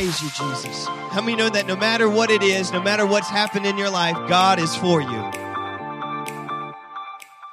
praise 0.00 0.22
you, 0.22 0.30
Jesus. 0.30 0.86
How 0.86 1.20
many 1.20 1.36
know 1.36 1.50
that 1.50 1.66
no 1.66 1.76
matter 1.76 2.08
what 2.08 2.30
it 2.30 2.42
is, 2.42 2.72
no 2.72 2.80
matter 2.80 3.04
what's 3.04 3.28
happened 3.28 3.66
in 3.66 3.76
your 3.76 3.90
life, 3.90 4.16
God 4.30 4.58
is 4.58 4.74
for 4.74 5.02
you? 5.02 5.30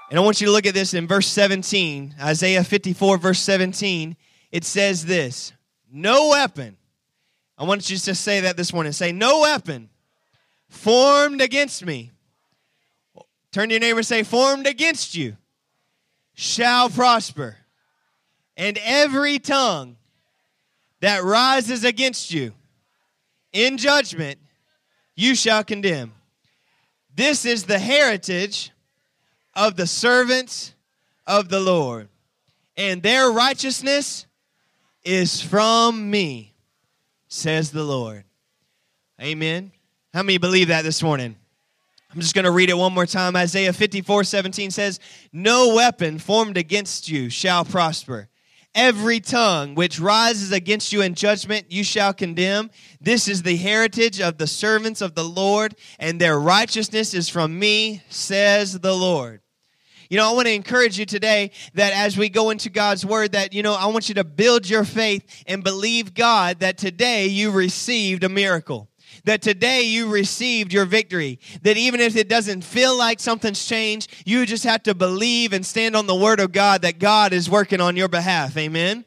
And 0.09 0.17
I 0.17 0.21
want 0.21 0.39
you 0.39 0.47
to 0.47 0.53
look 0.53 0.65
at 0.65 0.73
this 0.73 0.93
in 0.93 1.07
verse 1.07 1.27
17, 1.27 2.15
Isaiah 2.21 2.63
54, 2.63 3.17
verse 3.17 3.41
17. 3.41 4.15
It 4.53 4.63
says 4.63 5.05
this 5.05 5.51
No 5.91 6.29
weapon, 6.29 6.77
I 7.57 7.65
want 7.65 7.89
you 7.89 7.97
to 7.97 8.15
say 8.15 8.39
that 8.39 8.55
this 8.55 8.71
morning. 8.71 8.93
Say, 8.93 9.11
No 9.11 9.41
weapon 9.41 9.89
formed 10.69 11.41
against 11.41 11.85
me. 11.85 12.13
Turn 13.51 13.67
to 13.67 13.73
your 13.75 13.81
neighbor 13.81 13.99
and 13.99 14.07
say, 14.07 14.23
Formed 14.23 14.67
against 14.67 15.15
you 15.15 15.35
shall 16.33 16.89
prosper. 16.89 17.57
And 18.55 18.79
every 18.81 19.37
tongue 19.37 19.97
that 21.01 21.23
rises 21.23 21.83
against 21.83 22.31
you 22.31 22.53
in 23.53 23.77
judgment, 23.77 24.39
you 25.15 25.35
shall 25.35 25.63
condemn. 25.63 26.13
This 27.15 27.45
is 27.45 27.63
the 27.63 27.79
heritage 27.79 28.71
of 29.55 29.75
the 29.75 29.87
servants 29.87 30.73
of 31.25 31.49
the 31.49 31.59
Lord, 31.59 32.09
and 32.75 33.01
their 33.01 33.31
righteousness 33.31 34.27
is 35.03 35.41
from 35.41 36.11
me, 36.11 36.53
says 37.27 37.71
the 37.71 37.83
Lord. 37.83 38.23
Amen. 39.21 39.71
How 40.13 40.21
many 40.21 40.37
believe 40.37 40.67
that 40.67 40.83
this 40.83 41.01
morning? 41.01 41.35
I'm 42.13 42.21
just 42.21 42.35
going 42.35 42.45
to 42.45 42.51
read 42.51 42.69
it 42.69 42.77
one 42.77 42.93
more 42.93 43.05
time. 43.05 43.35
Isaiah 43.35 43.73
54 43.73 44.23
17 44.23 44.71
says, 44.71 44.99
No 45.33 45.75
weapon 45.75 46.19
formed 46.19 46.57
against 46.57 47.09
you 47.09 47.29
shall 47.29 47.65
prosper 47.65 48.29
Every 48.77 49.19
tongue 49.19 49.73
which 49.73 49.99
rises 49.99 50.51
against 50.51 50.93
you 50.93 51.01
in 51.01 51.15
judgment, 51.15 51.71
you 51.71 51.83
shall 51.83 52.13
condemn. 52.13 52.69
This 53.01 53.27
is 53.27 53.41
the 53.41 53.55
heritage 53.55 54.21
of 54.21 54.37
the 54.37 54.45
servants 54.45 55.01
of 55.01 55.15
the 55.15 55.23
Lord, 55.23 55.73
and 55.97 56.21
their 56.21 56.39
righteousness 56.39 57.15
is 57.15 57.27
from 57.27 57.57
me, 57.57 58.03
says 58.09 58.79
the 58.79 58.95
Lord. 58.95 59.41
You 60.11 60.17
know, 60.17 60.29
I 60.29 60.35
want 60.35 60.47
to 60.47 60.53
encourage 60.53 60.99
you 60.99 61.07
today 61.07 61.49
that 61.73 61.91
as 61.93 62.19
we 62.19 62.29
go 62.29 62.51
into 62.51 62.69
God's 62.69 63.03
word, 63.03 63.31
that, 63.31 63.51
you 63.51 63.63
know, 63.63 63.73
I 63.73 63.87
want 63.87 64.09
you 64.09 64.15
to 64.15 64.23
build 64.23 64.69
your 64.69 64.85
faith 64.85 65.43
and 65.47 65.63
believe 65.63 66.13
God 66.13 66.59
that 66.59 66.77
today 66.77 67.25
you 67.25 67.49
received 67.49 68.23
a 68.23 68.29
miracle 68.29 68.89
that 69.27 69.41
today 69.41 69.81
you 69.81 70.09
received 70.09 70.71
your 70.71 70.85
victory. 70.85 71.37
That 71.61 71.75
even 71.75 71.99
if 71.99 72.15
it 72.15 72.29
doesn't 72.29 72.63
feel 72.63 72.97
like 72.97 73.19
something's 73.19 73.63
changed, 73.63 74.23
you 74.25 74.45
just 74.45 74.63
have 74.63 74.83
to 74.83 74.95
believe 74.95 75.51
and 75.51 75.65
stand 75.65 75.97
on 75.97 76.07
the 76.07 76.15
word 76.15 76.39
of 76.39 76.53
God 76.53 76.81
that 76.83 76.97
God 76.97 77.33
is 77.33 77.49
working 77.49 77.81
on 77.81 77.97
your 77.97 78.07
behalf. 78.07 78.55
Amen. 78.55 79.03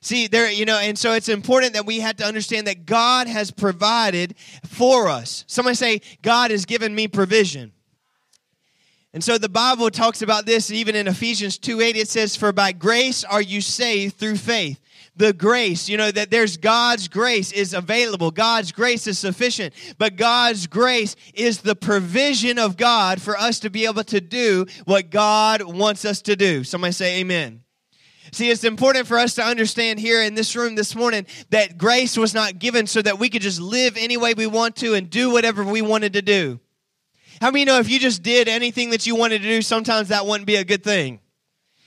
See, 0.00 0.26
there, 0.26 0.50
you 0.50 0.64
know, 0.64 0.78
and 0.78 0.98
so 0.98 1.12
it's 1.12 1.28
important 1.28 1.74
that 1.74 1.86
we 1.86 2.00
have 2.00 2.16
to 2.16 2.24
understand 2.24 2.66
that 2.66 2.86
God 2.86 3.28
has 3.28 3.52
provided 3.52 4.34
for 4.66 5.08
us. 5.08 5.44
Somebody 5.46 5.76
say, 5.76 6.00
God 6.22 6.50
has 6.50 6.64
given 6.64 6.92
me 6.92 7.06
provision. 7.06 7.70
And 9.14 9.22
so 9.22 9.38
the 9.38 9.48
Bible 9.48 9.90
talks 9.90 10.22
about 10.22 10.44
this 10.44 10.72
even 10.72 10.96
in 10.96 11.06
Ephesians 11.06 11.56
2 11.56 11.80
8. 11.80 11.96
It 11.96 12.08
says, 12.08 12.34
For 12.34 12.50
by 12.50 12.72
grace 12.72 13.22
are 13.22 13.42
you 13.42 13.60
saved 13.60 14.16
through 14.16 14.38
faith 14.38 14.80
the 15.16 15.32
grace, 15.32 15.88
you 15.88 15.96
know, 15.96 16.10
that 16.10 16.30
there's 16.30 16.56
God's 16.56 17.08
grace 17.08 17.52
is 17.52 17.74
available. 17.74 18.30
God's 18.30 18.72
grace 18.72 19.06
is 19.06 19.18
sufficient. 19.18 19.74
But 19.98 20.16
God's 20.16 20.66
grace 20.66 21.16
is 21.34 21.60
the 21.60 21.76
provision 21.76 22.58
of 22.58 22.76
God 22.76 23.20
for 23.20 23.36
us 23.36 23.60
to 23.60 23.70
be 23.70 23.84
able 23.84 24.04
to 24.04 24.20
do 24.20 24.66
what 24.84 25.10
God 25.10 25.62
wants 25.62 26.04
us 26.04 26.22
to 26.22 26.36
do. 26.36 26.64
Somebody 26.64 26.92
say 26.92 27.20
amen. 27.20 27.62
See, 28.32 28.48
it's 28.48 28.64
important 28.64 29.06
for 29.06 29.18
us 29.18 29.34
to 29.34 29.44
understand 29.44 30.00
here 30.00 30.22
in 30.22 30.34
this 30.34 30.56
room 30.56 30.74
this 30.74 30.94
morning 30.94 31.26
that 31.50 31.76
grace 31.76 32.16
was 32.16 32.32
not 32.32 32.58
given 32.58 32.86
so 32.86 33.02
that 33.02 33.18
we 33.18 33.28
could 33.28 33.42
just 33.42 33.60
live 33.60 33.98
any 33.98 34.16
way 34.16 34.32
we 34.32 34.46
want 34.46 34.76
to 34.76 34.94
and 34.94 35.10
do 35.10 35.30
whatever 35.30 35.62
we 35.62 35.82
wanted 35.82 36.14
to 36.14 36.22
do. 36.22 36.58
How 37.42 37.50
many 37.50 37.66
know 37.66 37.78
if 37.78 37.90
you 37.90 37.98
just 37.98 38.22
did 38.22 38.48
anything 38.48 38.90
that 38.90 39.06
you 39.06 39.16
wanted 39.16 39.42
to 39.42 39.48
do, 39.48 39.60
sometimes 39.60 40.08
that 40.08 40.24
wouldn't 40.24 40.46
be 40.46 40.56
a 40.56 40.64
good 40.64 40.82
thing? 40.82 41.20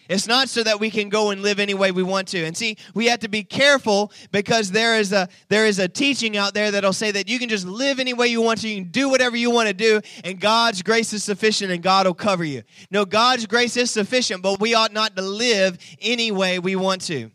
It's 0.10 0.28
not 0.28 0.50
so 0.50 0.64
that 0.64 0.80
we 0.80 0.90
can 0.90 1.10
go 1.10 1.32
and 1.32 1.42
live 1.42 1.60
any 1.60 1.74
way 1.74 1.92
we 1.92 2.04
want 2.04 2.28
to. 2.30 2.44
And 2.44 2.56
see, 2.56 2.78
we 2.94 3.08
have 3.08 3.20
to 3.22 3.28
be 3.28 3.44
careful 3.44 4.12
because 4.32 4.72
there 4.72 4.98
is 4.98 5.12
a 5.12 5.28
there 5.50 5.66
is 5.66 5.80
a 5.80 5.88
teaching 5.88 6.38
out 6.38 6.54
there 6.54 6.72
that'll 6.72 6.94
say 6.94 7.12
that 7.12 7.28
you 7.28 7.40
can 7.40 7.50
just 7.50 7.66
live 7.66 8.00
any 8.00 8.14
way 8.14 8.28
you 8.28 8.42
want 8.42 8.62
to, 8.62 8.70
you 8.70 8.84
can 8.84 8.92
do 8.92 9.10
whatever 9.10 9.36
you 9.36 9.50
want 9.52 9.68
to 9.68 9.74
do, 9.74 10.02
and 10.24 10.40
God's 10.40 10.82
grace 10.82 11.14
is 11.14 11.24
sufficient 11.24 11.72
and 11.72 11.82
God 11.82 12.06
will 12.06 12.14
cover 12.14 12.44
you. 12.44 12.64
No, 12.92 13.06
God's 13.06 13.46
grace 13.46 13.78
is 13.78 13.90
sufficient, 13.90 14.42
but 14.42 14.60
we 14.60 14.76
ought 14.76 14.94
not 14.94 15.16
to 15.16 15.22
live 15.22 15.78
any 16.02 16.32
way 16.32 16.60
we 16.60 16.76
want 16.76 17.02
to. 17.04 17.32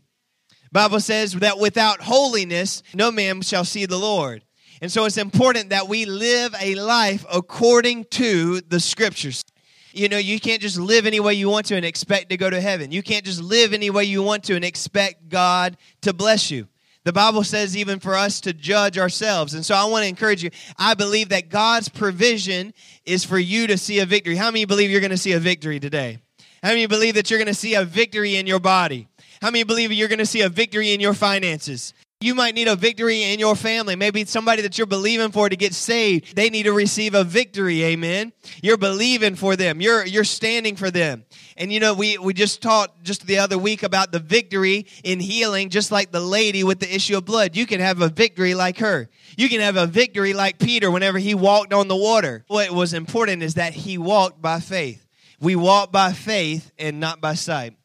Bible 0.73 1.01
says 1.01 1.33
that 1.35 1.59
without 1.59 2.01
holiness 2.01 2.83
no 2.95 3.11
man 3.11 3.43
shall 3.43 3.65
see 3.65 3.87
the 3.87 3.99
Lord. 3.99 4.45
And 4.83 4.91
so 4.91 5.05
it's 5.05 5.19
important 5.19 5.71
that 5.71 5.89
we 5.89 6.07
live 6.07 6.55
a 6.59 6.75
life 6.75 7.27
according 7.31 8.05
to 8.13 8.61
the 8.63 8.81
scriptures. 8.81 9.45
You 9.93 10.09
know, 10.09 10.19
you 10.19 10.39
can't 10.39 10.63
just 10.63 10.79
live 10.79 11.07
any 11.07 11.21
way 11.21 11.35
you 11.35 11.49
want 11.49 11.67
to 11.67 11.77
and 11.77 11.85
expect 11.85 12.31
to 12.31 12.37
go 12.37 12.49
to 12.49 12.61
heaven. 12.61 12.93
You 12.93 13.03
can't 13.03 13.25
just 13.25 13.41
live 13.41 13.73
any 13.73 13.91
way 13.91 14.05
you 14.05 14.23
want 14.23 14.45
to 14.45 14.55
and 14.55 14.65
expect 14.65 15.29
God 15.29 15.77
to 16.03 16.13
bless 16.13 16.51
you. 16.51 16.69
The 17.05 17.13
Bible 17.13 17.45
says 17.45 17.77
even 17.77 17.99
for 17.99 18.15
us 18.15 18.41
to 18.43 18.53
judge 18.53 18.99
ourselves. 18.99 19.55
And 19.55 19.65
so 19.65 19.75
I 19.75 19.85
want 19.87 20.05
to 20.05 20.09
encourage 20.09 20.43
you. 20.45 20.51
I 20.79 20.95
believe 20.95 21.31
that 21.31 21.49
God's 21.49 21.89
provision 21.89 22.75
is 23.05 23.25
for 23.25 23.39
you 23.39 23.67
to 23.69 23.79
see 23.79 24.01
a 24.01 24.07
victory. 24.07 24.37
How 24.37 24.51
many 24.51 24.67
believe 24.67 24.91
you're 24.91 25.01
going 25.01 25.11
to 25.11 25.17
see 25.17 25.33
a 25.33 25.41
victory 25.41 25.81
today? 25.81 26.19
How 26.63 26.69
many 26.71 26.87
believe 26.87 27.15
that 27.15 27.31
you're 27.31 27.39
going 27.39 27.47
to 27.47 27.55
see 27.55 27.75
a 27.75 27.85
victory 27.85 28.37
in 28.37 28.47
your 28.47 28.61
body? 28.61 29.09
How 29.41 29.51
many 29.51 29.65
believe 29.65 29.93
you're 29.93 30.09
going 30.09 30.19
to 30.19 30.27
see 30.27 30.43
a 30.43 30.51
victory 30.51 30.93
in 30.93 31.01
your 31.01 31.15
finances? 31.15 31.95
You 32.23 32.35
might 32.35 32.55
need 32.55 32.69
a 32.69 32.77
victory 32.77 33.23
in 33.23 33.39
your 33.39 33.57
family. 33.57 33.97
Maybe 33.97 34.27
somebody 34.27 34.61
that 34.61 34.77
you're 34.77 34.87
believing 34.87 35.31
for 35.31 35.49
to 35.49 35.57
get 35.57 35.73
saved, 35.73 36.37
they 36.37 36.51
need 36.51 36.65
to 36.65 36.73
receive 36.75 37.15
a 37.15 37.25
victory. 37.25 37.83
Amen. 37.83 38.35
You're 38.63 38.77
believing 38.77 39.37
for 39.37 39.57
them. 39.57 39.81
You're 39.81 40.05
you're 40.05 40.25
standing 40.25 40.77
for 40.77 40.91
them. 40.91 41.25
And 41.57 41.73
you 41.73 41.81
know, 41.81 41.95
we 41.95 42.19
we 42.19 42.35
just 42.35 42.61
taught 42.61 43.03
just 43.03 43.27
the 43.27 43.39
other 43.39 43.57
week 43.57 43.83
about 43.83 44.13
the 44.13 44.19
victory 44.19 44.87
in 45.03 45.19
healing, 45.19 45.71
just 45.71 45.91
like 45.91 46.13
the 46.13 46.21
lady 46.21 46.63
with 46.63 46.79
the 46.81 46.95
issue 46.95 47.17
of 47.17 47.25
blood. 47.25 47.57
You 47.57 47.65
can 47.65 47.81
have 47.81 48.03
a 48.03 48.11
victory 48.11 48.53
like 48.53 48.81
her. 48.81 49.09
You 49.39 49.49
can 49.49 49.63
have 49.63 49.79
a 49.79 49.87
victory 49.87 50.35
like 50.35 50.59
Peter 50.59 50.91
whenever 50.91 51.19
he 51.19 51.35
walked 51.35 51.73
on 51.73 51.89
the 51.89 51.97
water. 51.97 52.45
What 52.49 52.71
was 52.71 52.93
important 52.93 53.43
is 53.43 53.55
that 53.55 53.73
he 53.73 53.97
walked 53.97 54.43
by 54.43 54.61
faith. 54.61 55.07
We 55.41 55.57
walk 55.57 55.91
by 55.91 56.13
faith 56.13 56.71
and 56.79 57.01
not 57.01 57.23
by 57.23 57.33
sight. 57.33 57.80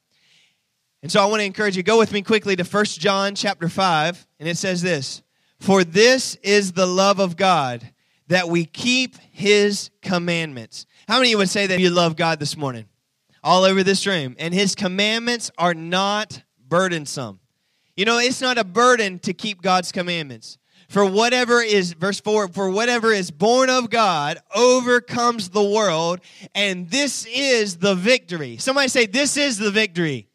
And 1.06 1.12
so 1.12 1.22
I 1.22 1.26
want 1.26 1.42
to 1.42 1.46
encourage 1.46 1.78
you, 1.78 1.84
go 1.84 2.00
with 2.00 2.12
me 2.12 2.24
quickly 2.24 2.56
to 2.56 2.64
1 2.64 2.86
John 2.86 3.36
chapter 3.36 3.70
5, 3.70 4.28
and 4.40 4.50
it 4.50 4.58
says 4.58 4.82
this 4.82 5.22
For 5.60 5.84
this 5.84 6.34
is 6.42 6.72
the 6.72 6.88
love 6.88 7.20
of 7.20 7.38
God, 7.38 7.88
that 8.28 8.50
we 8.50 8.66
keep 8.66 9.16
his 9.32 9.92
commandments. 10.02 10.88
How 11.08 11.18
many 11.18 11.28
of 11.28 11.32
you 11.34 11.38
would 11.38 11.50
say 11.50 11.68
that 11.68 11.80
you 11.80 11.92
love 11.92 12.16
God 12.16 12.40
this 12.40 12.58
morning? 12.58 12.86
All 13.44 13.66
over 13.66 13.84
this 13.84 14.08
room. 14.08 14.36
And 14.40 14.52
his 14.52 14.74
commandments 14.74 15.52
are 15.60 15.76
not 15.76 16.42
burdensome. 16.68 17.40
You 17.96 18.06
know, 18.06 18.18
it's 18.18 18.42
not 18.42 18.58
a 18.58 18.64
burden 18.64 19.20
to 19.20 19.34
keep 19.36 19.62
God's 19.62 19.92
commandments. 19.92 20.58
For 20.90 21.06
whatever 21.06 21.62
is, 21.62 21.94
verse 21.94 22.20
4, 22.20 22.48
for 22.48 22.72
whatever 22.72 23.12
is 23.12 23.30
born 23.30 23.70
of 23.70 23.92
God 23.92 24.40
overcomes 24.56 25.50
the 25.50 25.62
world, 25.62 26.22
and 26.56 26.90
this 26.90 27.28
is 27.28 27.78
the 27.78 27.94
victory. 27.94 28.58
Somebody 28.58 28.88
say, 28.88 29.06
This 29.06 29.38
is 29.38 29.60
the 29.60 29.70
victory 29.70 30.30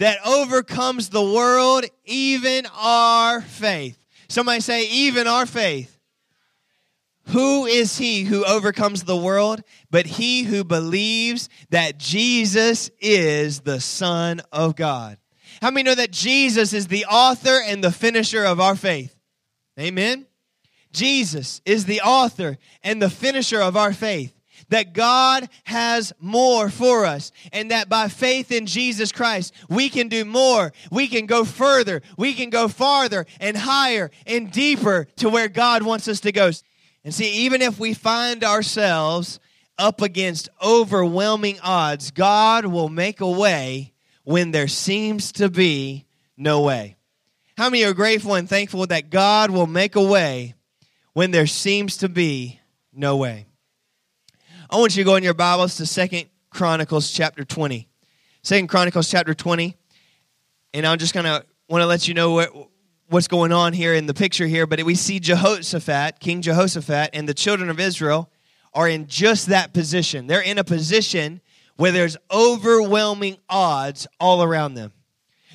that 0.00 0.18
overcomes 0.26 1.10
the 1.10 1.22
world, 1.22 1.84
even 2.06 2.66
our 2.74 3.42
faith. 3.42 4.02
Somebody 4.28 4.60
say, 4.60 4.88
even 4.88 5.26
our 5.26 5.44
faith. 5.44 5.98
Who 7.28 7.66
is 7.66 7.98
he 7.98 8.24
who 8.24 8.42
overcomes 8.44 9.04
the 9.04 9.16
world? 9.16 9.62
But 9.90 10.06
he 10.06 10.42
who 10.42 10.64
believes 10.64 11.50
that 11.68 11.98
Jesus 11.98 12.90
is 12.98 13.60
the 13.60 13.78
Son 13.78 14.40
of 14.50 14.74
God. 14.74 15.18
How 15.60 15.70
many 15.70 15.82
know 15.82 15.94
that 15.94 16.12
Jesus 16.12 16.72
is 16.72 16.86
the 16.86 17.04
author 17.04 17.60
and 17.62 17.84
the 17.84 17.92
finisher 17.92 18.42
of 18.42 18.58
our 18.58 18.76
faith? 18.76 19.14
Amen. 19.78 20.26
Jesus 20.92 21.60
is 21.66 21.84
the 21.84 22.00
author 22.00 22.56
and 22.82 23.02
the 23.02 23.10
finisher 23.10 23.60
of 23.60 23.76
our 23.76 23.92
faith 23.92 24.39
that 24.70 24.94
God 24.94 25.48
has 25.64 26.12
more 26.18 26.70
for 26.70 27.04
us 27.04 27.30
and 27.52 27.70
that 27.70 27.88
by 27.88 28.08
faith 28.08 28.50
in 28.50 28.66
Jesus 28.66 29.12
Christ, 29.12 29.52
we 29.68 29.88
can 29.88 30.08
do 30.08 30.24
more. 30.24 30.72
We 30.90 31.06
can 31.06 31.26
go 31.26 31.44
further. 31.44 32.02
We 32.16 32.34
can 32.34 32.50
go 32.50 32.68
farther 32.68 33.26
and 33.38 33.56
higher 33.56 34.10
and 34.26 34.50
deeper 34.50 35.06
to 35.16 35.28
where 35.28 35.48
God 35.48 35.82
wants 35.82 36.08
us 36.08 36.20
to 36.20 36.32
go. 36.32 36.50
And 37.04 37.14
see, 37.14 37.44
even 37.44 37.62
if 37.62 37.78
we 37.78 37.94
find 37.94 38.44
ourselves 38.44 39.38
up 39.78 40.00
against 40.02 40.48
overwhelming 40.62 41.58
odds, 41.60 42.10
God 42.10 42.66
will 42.66 42.88
make 42.88 43.20
a 43.20 43.30
way 43.30 43.92
when 44.24 44.50
there 44.50 44.68
seems 44.68 45.32
to 45.32 45.48
be 45.48 46.06
no 46.36 46.60
way. 46.60 46.96
How 47.56 47.68
many 47.68 47.84
are 47.84 47.94
grateful 47.94 48.34
and 48.34 48.48
thankful 48.48 48.86
that 48.86 49.10
God 49.10 49.50
will 49.50 49.66
make 49.66 49.96
a 49.96 50.02
way 50.02 50.54
when 51.12 51.30
there 51.30 51.46
seems 51.46 51.98
to 51.98 52.08
be 52.08 52.60
no 52.92 53.16
way? 53.16 53.49
I 54.72 54.76
want 54.76 54.96
you 54.96 55.02
to 55.02 55.04
go 55.04 55.16
in 55.16 55.24
your 55.24 55.34
Bibles 55.34 55.78
to 55.78 55.86
Second 55.86 56.26
Chronicles 56.48 57.10
chapter 57.10 57.44
20. 57.44 57.88
Second 58.44 58.68
Chronicles 58.68 59.10
chapter 59.10 59.34
20. 59.34 59.76
And 60.74 60.86
I'm 60.86 60.98
just 60.98 61.12
going 61.12 61.24
to 61.24 61.44
want 61.68 61.82
to 61.82 61.86
let 61.86 62.06
you 62.06 62.14
know 62.14 62.30
what, 62.30 62.50
what's 63.08 63.26
going 63.26 63.50
on 63.50 63.72
here 63.72 63.94
in 63.94 64.06
the 64.06 64.14
picture 64.14 64.46
here, 64.46 64.68
but 64.68 64.80
we 64.84 64.94
see 64.94 65.18
Jehoshaphat, 65.18 66.20
King 66.20 66.40
Jehoshaphat, 66.40 67.10
and 67.14 67.28
the 67.28 67.34
children 67.34 67.68
of 67.68 67.80
Israel 67.80 68.30
are 68.72 68.88
in 68.88 69.08
just 69.08 69.48
that 69.48 69.72
position. 69.72 70.28
They're 70.28 70.40
in 70.40 70.56
a 70.56 70.62
position 70.62 71.40
where 71.74 71.90
there's 71.90 72.16
overwhelming 72.30 73.38
odds 73.48 74.06
all 74.20 74.40
around 74.40 74.74
them. 74.74 74.92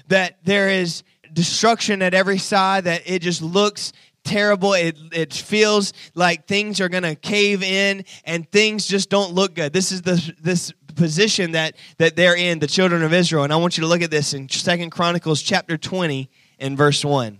That 0.10 0.40
there 0.44 0.68
is 0.68 1.04
destruction 1.32 2.02
at 2.02 2.14
every 2.14 2.38
side, 2.38 2.84
that 2.84 3.04
it 3.06 3.22
just 3.22 3.42
looks 3.42 3.94
terrible. 4.25 4.74
It, 4.74 4.98
it 5.13 5.33
feels 5.33 5.94
like 6.13 6.48
things 6.48 6.81
are 6.81 6.89
going 6.89 7.04
to 7.04 7.16
cave 7.16 7.63
in 7.63 8.04
and 8.25 8.51
things 8.51 8.86
just 8.86 9.10
don't 9.10 9.33
look 9.33 9.56
good. 9.56 9.72
This 9.72 9.92
is 9.92 10.01
the, 10.01 10.33
this 10.42 10.74
position 10.95 11.51
that, 11.51 11.75
that 11.98 12.16
they're 12.16 12.36
in, 12.36 12.60
the 12.60 12.68
children 12.68 13.04
of 13.04 13.13
Israel. 13.13 13.44
And 13.44 13.54
I 13.54 13.57
want 13.57 13.77
you 13.77 13.81
to 13.81 13.88
look 13.88 14.01
at 14.01 14.12
this 14.12 14.33
in 14.33 14.50
Second 14.50 14.89
Chronicles 14.89 15.42
chapter 15.42 15.77
20 15.77 16.30
and 16.60 16.77
verse 16.77 17.06
1. 17.06 17.39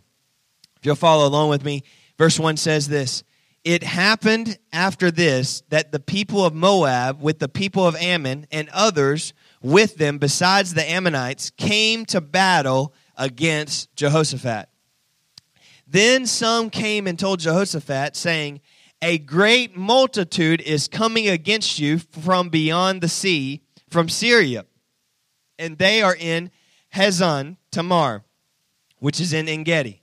If 0.78 0.86
you'll 0.86 0.96
follow 0.96 1.28
along 1.28 1.50
with 1.50 1.66
me, 1.66 1.84
verse 2.18 2.40
1 2.40 2.58
says 2.58 2.88
this 2.88 3.24
It 3.64 3.84
happened 3.84 4.58
after 4.72 5.10
this 5.10 5.64
that 5.70 5.92
the 5.92 6.00
people 6.00 6.46
of 6.46 6.54
Moab, 6.54 7.22
with 7.22 7.40
the 7.40 7.50
people 7.50 7.88
of 7.88 7.96
Ammon 7.96 8.46
and 8.52 8.70
others 8.70 9.34
with 9.62 9.96
them, 9.96 10.20
besides 10.20 10.74
the 10.74 10.88
Ammonites, 10.88 11.50
came 11.52 12.06
to 12.06 12.22
battle 12.22 12.94
against 13.18 13.96
Jehoshaphat. 13.96 14.70
Then 15.88 16.26
some 16.26 16.70
came 16.70 17.08
and 17.08 17.18
told 17.18 17.40
Jehoshaphat, 17.40 18.16
saying, 18.16 18.62
A 19.02 19.18
great 19.18 19.76
multitude 19.76 20.62
is 20.62 20.88
coming 20.88 21.28
against 21.28 21.80
you 21.80 22.00
from 22.00 22.50
beyond 22.50 23.02
the 23.02 23.10
sea, 23.10 23.62
from 23.90 24.10
Syria, 24.10 24.66
and 25.60 25.78
they 25.78 26.02
are 26.02 26.16
in 26.16 26.52
Hazazon 26.94 27.58
Tamar, 27.72 28.24
which 29.00 29.20
is 29.20 29.34
in 29.34 29.48
Engedi. 29.48 30.02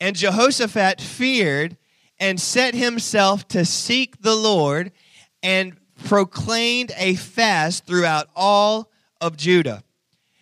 And 0.00 0.16
Jehoshaphat 0.16 1.00
feared 1.00 1.76
and 2.18 2.40
set 2.40 2.74
himself 2.74 3.46
to 3.48 3.64
seek 3.64 4.22
the 4.22 4.34
Lord 4.34 4.92
and 5.42 5.76
proclaimed 6.04 6.92
a 6.96 7.14
fast 7.14 7.86
throughout 7.86 8.28
all 8.34 8.90
of 9.20 9.36
Judah. 9.36 9.84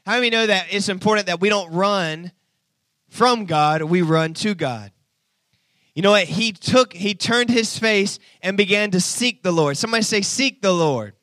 How 0.06 0.16
do 0.16 0.22
we 0.22 0.30
know 0.30 0.46
that 0.46 0.66
it's 0.70 0.88
important 0.88 1.26
that 1.26 1.40
we 1.40 1.48
don't 1.48 1.70
run 1.72 2.32
from 3.10 3.44
God, 3.44 3.82
we 3.82 4.00
run 4.00 4.32
to 4.34 4.54
God? 4.54 4.92
You 5.94 6.02
know 6.02 6.12
what? 6.12 6.24
He 6.24 6.52
took, 6.52 6.94
he 6.94 7.14
turned 7.14 7.50
his 7.50 7.78
face 7.78 8.18
and 8.42 8.56
began 8.56 8.92
to 8.92 9.00
seek 9.00 9.42
the 9.42 9.52
Lord. 9.52 9.76
Somebody 9.76 10.02
say, 10.02 10.22
Seek 10.22 10.62
the 10.62 10.72
Lord. 10.72 11.14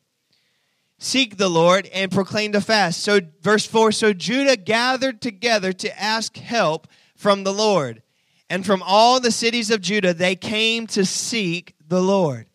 Seek 1.00 1.38
the 1.38 1.50
Lord 1.50 1.88
and 1.94 2.12
proclaim 2.12 2.54
a 2.56 2.62
fast. 2.62 3.02
So, 3.02 3.22
verse 3.42 3.66
4 3.66 3.92
So 3.92 4.14
Judah 4.14 4.58
gathered 4.58 5.22
together 5.22 5.72
to 5.74 6.02
ask 6.02 6.36
help 6.38 6.88
from 7.16 7.44
the 7.44 7.54
Lord. 7.54 8.04
And 8.50 8.66
from 8.66 8.84
all 8.86 9.20
the 9.20 9.32
cities 9.32 9.72
of 9.72 9.82
Judah, 9.82 10.14
they 10.14 10.36
came 10.36 10.88
to 10.88 11.06
seek 11.06 11.76
the 11.88 12.02
Lord. 12.02 12.48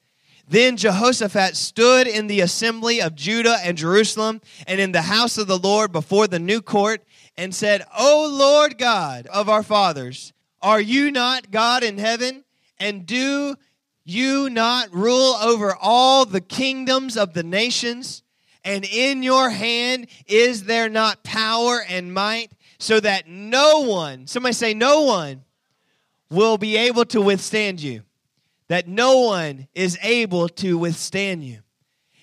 Then 0.48 0.76
Jehoshaphat 0.76 1.56
stood 1.56 2.06
in 2.06 2.26
the 2.26 2.40
assembly 2.40 3.00
of 3.00 3.14
Judah 3.14 3.58
and 3.62 3.76
Jerusalem 3.76 4.40
and 4.66 4.80
in 4.80 4.92
the 4.92 5.02
house 5.02 5.38
of 5.38 5.46
the 5.46 5.58
Lord 5.58 5.92
before 5.92 6.26
the 6.26 6.38
new 6.38 6.60
court 6.60 7.02
and 7.36 7.54
said, 7.54 7.84
O 7.96 8.30
Lord 8.32 8.78
God 8.78 9.26
of 9.26 9.48
our 9.48 9.62
fathers, 9.62 10.32
are 10.60 10.80
you 10.80 11.10
not 11.10 11.50
God 11.50 11.82
in 11.82 11.98
heaven? 11.98 12.44
And 12.78 13.06
do 13.06 13.56
you 14.04 14.50
not 14.50 14.92
rule 14.92 15.34
over 15.34 15.74
all 15.80 16.24
the 16.24 16.40
kingdoms 16.40 17.16
of 17.16 17.34
the 17.34 17.42
nations? 17.42 18.22
And 18.64 18.84
in 18.84 19.22
your 19.22 19.50
hand 19.50 20.06
is 20.26 20.64
there 20.64 20.88
not 20.88 21.24
power 21.24 21.82
and 21.88 22.14
might, 22.14 22.52
so 22.78 23.00
that 23.00 23.28
no 23.28 23.80
one, 23.80 24.26
somebody 24.26 24.52
say, 24.52 24.74
no 24.74 25.02
one, 25.02 25.44
will 26.30 26.58
be 26.58 26.76
able 26.76 27.04
to 27.06 27.20
withstand 27.20 27.80
you? 27.80 28.02
That 28.68 28.88
no 28.88 29.20
one 29.20 29.68
is 29.74 29.98
able 30.02 30.48
to 30.48 30.78
withstand 30.78 31.44
you. 31.44 31.61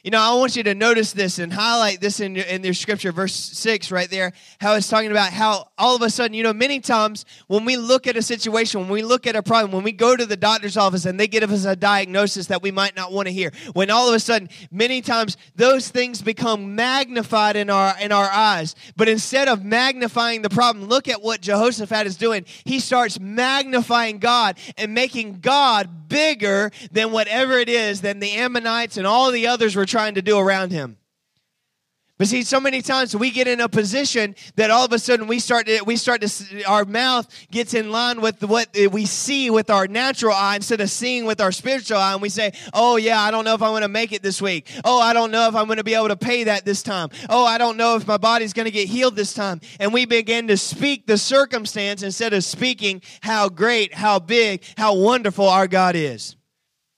You 0.09 0.11
know, 0.13 0.21
I 0.21 0.33
want 0.33 0.55
you 0.55 0.63
to 0.63 0.73
notice 0.73 1.13
this 1.13 1.37
and 1.37 1.53
highlight 1.53 2.01
this 2.01 2.19
in 2.19 2.33
your, 2.33 2.45
in 2.45 2.63
your 2.63 2.73
scripture, 2.73 3.11
verse 3.11 3.35
6 3.35 3.91
right 3.91 4.09
there, 4.09 4.33
how 4.59 4.73
it's 4.73 4.87
talking 4.87 5.11
about 5.11 5.31
how 5.31 5.67
all 5.77 5.95
of 5.95 6.01
a 6.01 6.09
sudden, 6.09 6.33
you 6.33 6.41
know, 6.41 6.51
many 6.51 6.79
times 6.79 7.25
when 7.45 7.63
we 7.63 7.77
look 7.77 8.07
at 8.07 8.17
a 8.17 8.23
situation, 8.23 8.79
when 8.79 8.89
we 8.89 9.03
look 9.03 9.27
at 9.27 9.35
a 9.35 9.43
problem, 9.43 9.71
when 9.71 9.83
we 9.83 9.91
go 9.91 10.17
to 10.17 10.25
the 10.25 10.35
doctor's 10.35 10.77
office 10.77 11.05
and 11.05 11.19
they 11.19 11.27
give 11.27 11.51
us 11.51 11.63
a 11.63 11.75
diagnosis 11.75 12.47
that 12.47 12.63
we 12.63 12.71
might 12.71 12.95
not 12.95 13.11
want 13.11 13.27
to 13.27 13.31
hear, 13.31 13.51
when 13.73 13.91
all 13.91 14.09
of 14.09 14.15
a 14.15 14.19
sudden, 14.19 14.49
many 14.71 15.01
times 15.01 15.37
those 15.55 15.89
things 15.89 16.23
become 16.23 16.73
magnified 16.73 17.55
in 17.55 17.69
our, 17.69 17.93
in 18.01 18.11
our 18.11 18.31
eyes. 18.31 18.73
But 18.97 19.09
instead 19.09 19.47
of 19.47 19.63
magnifying 19.63 20.41
the 20.41 20.49
problem, 20.49 20.85
look 20.85 21.07
at 21.07 21.21
what 21.21 21.41
Jehoshaphat 21.41 22.07
is 22.07 22.17
doing. 22.17 22.45
He 22.65 22.79
starts 22.79 23.19
magnifying 23.19 24.17
God 24.17 24.57
and 24.75 24.95
making 24.95 25.41
God 25.41 26.09
bigger 26.09 26.71
than 26.91 27.11
whatever 27.11 27.59
it 27.59 27.69
is, 27.69 28.01
than 28.01 28.19
the 28.19 28.31
Ammonites 28.31 28.97
and 28.97 29.05
all 29.05 29.29
the 29.29 29.45
others 29.45 29.75
were 29.75 29.85
trying 29.85 29.98
to 30.15 30.21
do 30.21 30.37
around 30.37 30.71
him. 30.71 30.97
But 32.19 32.27
see, 32.27 32.43
so 32.43 32.59
many 32.59 32.81
times 32.81 33.15
we 33.15 33.31
get 33.31 33.47
in 33.47 33.61
a 33.61 33.69
position 33.69 34.35
that 34.57 34.69
all 34.69 34.83
of 34.83 34.91
a 34.91 34.99
sudden 34.99 35.27
we 35.27 35.39
start 35.39 35.67
to, 35.67 35.81
we 35.85 35.95
start 35.95 36.19
to, 36.19 36.63
our 36.65 36.83
mouth 36.83 37.33
gets 37.49 37.73
in 37.73 37.93
line 37.93 38.19
with 38.19 38.43
what 38.43 38.67
we 38.91 39.05
see 39.05 39.49
with 39.49 39.69
our 39.69 39.87
natural 39.87 40.33
eye 40.33 40.57
instead 40.57 40.81
of 40.81 40.89
seeing 40.89 41.23
with 41.23 41.39
our 41.39 41.53
spiritual 41.53 41.97
eye. 41.97 42.11
And 42.11 42.21
we 42.21 42.27
say, 42.27 42.51
oh 42.73 42.97
yeah, 42.97 43.21
I 43.21 43.31
don't 43.31 43.45
know 43.45 43.53
if 43.53 43.61
I'm 43.61 43.71
going 43.71 43.83
to 43.83 43.87
make 43.87 44.11
it 44.11 44.21
this 44.21 44.41
week. 44.41 44.69
Oh, 44.83 44.99
I 44.99 45.13
don't 45.13 45.31
know 45.31 45.47
if 45.47 45.55
I'm 45.55 45.67
going 45.67 45.77
to 45.77 45.83
be 45.85 45.93
able 45.93 46.09
to 46.09 46.17
pay 46.17 46.43
that 46.43 46.65
this 46.65 46.83
time. 46.83 47.07
Oh, 47.29 47.45
I 47.45 47.57
don't 47.57 47.77
know 47.77 47.95
if 47.95 48.05
my 48.05 48.17
body's 48.17 48.51
going 48.51 48.65
to 48.65 48.71
get 48.71 48.89
healed 48.89 49.15
this 49.15 49.33
time. 49.33 49.61
And 49.79 49.93
we 49.93 50.03
begin 50.03 50.49
to 50.49 50.57
speak 50.57 51.07
the 51.07 51.17
circumstance 51.17 52.03
instead 52.03 52.33
of 52.33 52.43
speaking 52.43 53.01
how 53.21 53.47
great, 53.47 53.93
how 53.93 54.19
big, 54.19 54.65
how 54.75 54.93
wonderful 54.93 55.47
our 55.47 55.69
God 55.69 55.95
is. 55.95 56.35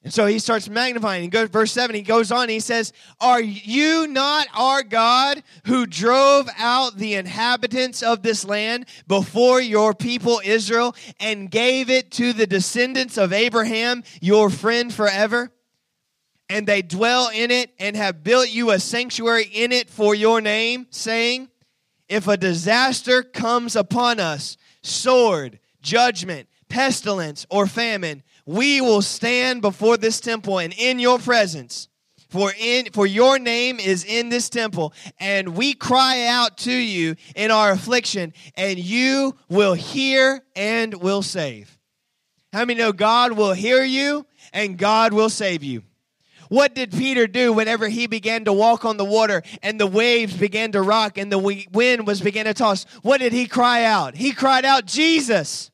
And 0.04 0.12
so 0.12 0.26
he 0.26 0.40
starts 0.40 0.68
magnifying. 0.68 1.22
He 1.22 1.30
goes, 1.30 1.50
verse 1.50 1.72
7, 1.72 1.96
he 1.96 2.02
goes 2.02 2.32
on, 2.32 2.50
he 2.50 2.60
says, 2.60 2.92
Are 3.20 3.42
you 3.42 4.08
not 4.08 4.48
our 4.56 4.82
God 4.82 5.44
who 5.66 5.86
drove 5.86 6.50
out 6.58 6.98
the 6.98 7.14
inhabitants 7.14 8.02
of 8.02 8.24
this 8.24 8.44
land 8.44 8.88
before 9.08 9.62
your 9.62 9.94
people 9.94 10.42
Israel 10.44 10.96
and 11.20 11.52
gave 11.52 11.92
it 11.92 12.10
to 12.12 12.34
the 12.34 12.48
descendants 12.48 13.18
of 13.18 13.32
Abraham, 13.32 14.04
your 14.22 14.50
friend 14.50 14.92
forever? 14.92 15.52
And 16.50 16.66
they 16.66 16.82
dwell 16.82 17.30
in 17.30 17.52
it 17.52 17.72
and 17.80 17.96
have 17.96 18.24
built 18.24 18.50
you 18.50 18.72
a 18.72 18.80
sanctuary 18.80 19.50
in 19.54 19.72
it 19.72 19.88
for 19.88 20.16
your 20.16 20.42
name, 20.42 20.88
saying, 20.90 21.50
If 22.10 22.28
a 22.28 22.38
disaster 22.38 23.22
comes 23.22 23.76
upon 23.76 24.20
us, 24.20 24.58
sword, 24.82 25.60
judgment, 25.84 26.50
pestilence, 26.70 27.46
or 27.52 27.68
famine, 27.68 28.24
we 28.46 28.82
will 28.82 29.02
stand 29.02 29.62
before 29.62 29.98
this 29.98 30.20
temple 30.20 30.60
and 30.60 30.74
in 30.74 31.00
your 31.00 31.20
presence. 31.20 31.88
For 32.30 32.54
in 32.58 32.92
for 32.94 33.06
your 33.06 33.40
name 33.40 33.78
is 33.78 34.06
in 34.06 34.30
this 34.30 34.50
temple, 34.50 34.94
and 35.20 35.50
we 35.50 35.74
cry 35.74 36.28
out 36.28 36.60
to 36.60 36.72
you 36.72 37.18
in 37.36 37.52
our 37.52 37.72
affliction, 37.72 38.32
and 38.56 38.80
you 38.80 39.36
will 39.50 39.74
hear 39.74 40.42
and 40.56 40.94
will 40.94 41.24
save. 41.24 41.78
How 42.54 42.66
many 42.66 42.80
know 42.80 42.94
God 42.94 43.34
will 43.34 43.54
hear 43.54 43.84
you 43.84 44.26
and 44.54 44.78
God 44.78 45.14
will 45.14 45.30
save 45.30 45.64
you? 45.64 45.84
What 46.50 46.76
did 46.76 46.92
Peter 46.92 47.28
do 47.28 47.54
whenever 47.54 47.88
he 47.88 48.08
began 48.08 48.44
to 48.44 48.52
walk 48.52 48.84
on 48.84 48.98
the 48.98 49.06
water 49.06 49.42
and 49.64 49.80
the 49.80 49.88
waves 49.88 50.36
began 50.36 50.74
to 50.74 50.82
rock 50.82 51.18
and 51.18 51.32
the 51.32 51.66
wind 51.72 52.06
was 52.06 52.20
began 52.20 52.44
to 52.44 52.54
toss? 52.54 52.84
What 53.04 53.22
did 53.22 53.32
he 53.32 53.48
cry 53.48 53.86
out? 53.86 54.16
He 54.16 54.34
cried 54.34 54.66
out, 54.66 54.86
Jesus. 54.86 55.72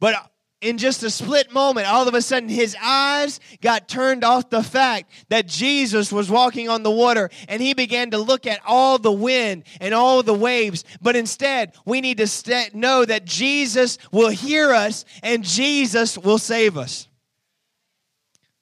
But 0.00 0.14
in 0.60 0.78
just 0.78 1.02
a 1.02 1.10
split 1.10 1.52
moment, 1.52 1.86
all 1.86 2.08
of 2.08 2.14
a 2.14 2.22
sudden 2.22 2.48
his 2.48 2.76
eyes 2.82 3.40
got 3.60 3.88
turned 3.88 4.24
off 4.24 4.48
the 4.48 4.62
fact 4.62 5.10
that 5.28 5.46
Jesus 5.46 6.10
was 6.10 6.30
walking 6.30 6.68
on 6.68 6.82
the 6.82 6.90
water 6.90 7.30
and 7.48 7.60
he 7.60 7.74
began 7.74 8.10
to 8.12 8.18
look 8.18 8.46
at 8.46 8.60
all 8.66 8.98
the 8.98 9.12
wind 9.12 9.64
and 9.80 9.92
all 9.92 10.22
the 10.22 10.34
waves. 10.34 10.84
But 11.02 11.14
instead, 11.14 11.74
we 11.84 12.00
need 12.00 12.16
to 12.18 12.26
st- 12.26 12.74
know 12.74 13.04
that 13.04 13.26
Jesus 13.26 13.98
will 14.10 14.30
hear 14.30 14.72
us 14.72 15.04
and 15.22 15.44
Jesus 15.44 16.16
will 16.16 16.38
save 16.38 16.78
us. 16.78 17.06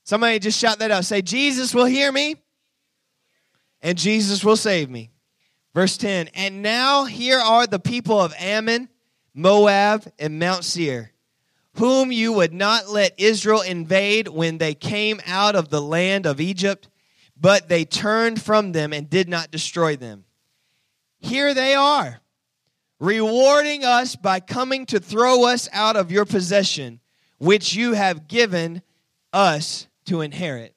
Somebody 0.02 0.40
just 0.40 0.58
shout 0.58 0.80
that 0.80 0.90
out. 0.90 1.04
Say, 1.04 1.22
Jesus 1.22 1.72
will 1.72 1.86
hear 1.86 2.10
me 2.10 2.36
and 3.80 3.96
Jesus 3.96 4.44
will 4.44 4.56
save 4.56 4.90
me. 4.90 5.10
Verse 5.74 5.96
10 5.96 6.28
And 6.34 6.60
now 6.60 7.04
here 7.04 7.38
are 7.38 7.68
the 7.68 7.78
people 7.78 8.20
of 8.20 8.34
Ammon, 8.38 8.88
Moab, 9.32 10.10
and 10.18 10.40
Mount 10.40 10.64
Seir 10.64 11.13
whom 11.76 12.12
you 12.12 12.32
would 12.32 12.52
not 12.52 12.88
let 12.88 13.18
Israel 13.18 13.60
invade 13.60 14.28
when 14.28 14.58
they 14.58 14.74
came 14.74 15.20
out 15.26 15.56
of 15.56 15.70
the 15.70 15.82
land 15.82 16.26
of 16.26 16.40
Egypt, 16.40 16.88
but 17.38 17.68
they 17.68 17.84
turned 17.84 18.40
from 18.40 18.72
them 18.72 18.92
and 18.92 19.10
did 19.10 19.28
not 19.28 19.50
destroy 19.50 19.96
them. 19.96 20.24
Here 21.20 21.52
they 21.52 21.74
are, 21.74 22.20
rewarding 23.00 23.84
us 23.84 24.14
by 24.14 24.40
coming 24.40 24.86
to 24.86 25.00
throw 25.00 25.46
us 25.46 25.68
out 25.72 25.96
of 25.96 26.12
your 26.12 26.24
possession, 26.24 27.00
which 27.38 27.74
you 27.74 27.94
have 27.94 28.28
given 28.28 28.82
us 29.32 29.88
to 30.06 30.20
inherit. 30.20 30.74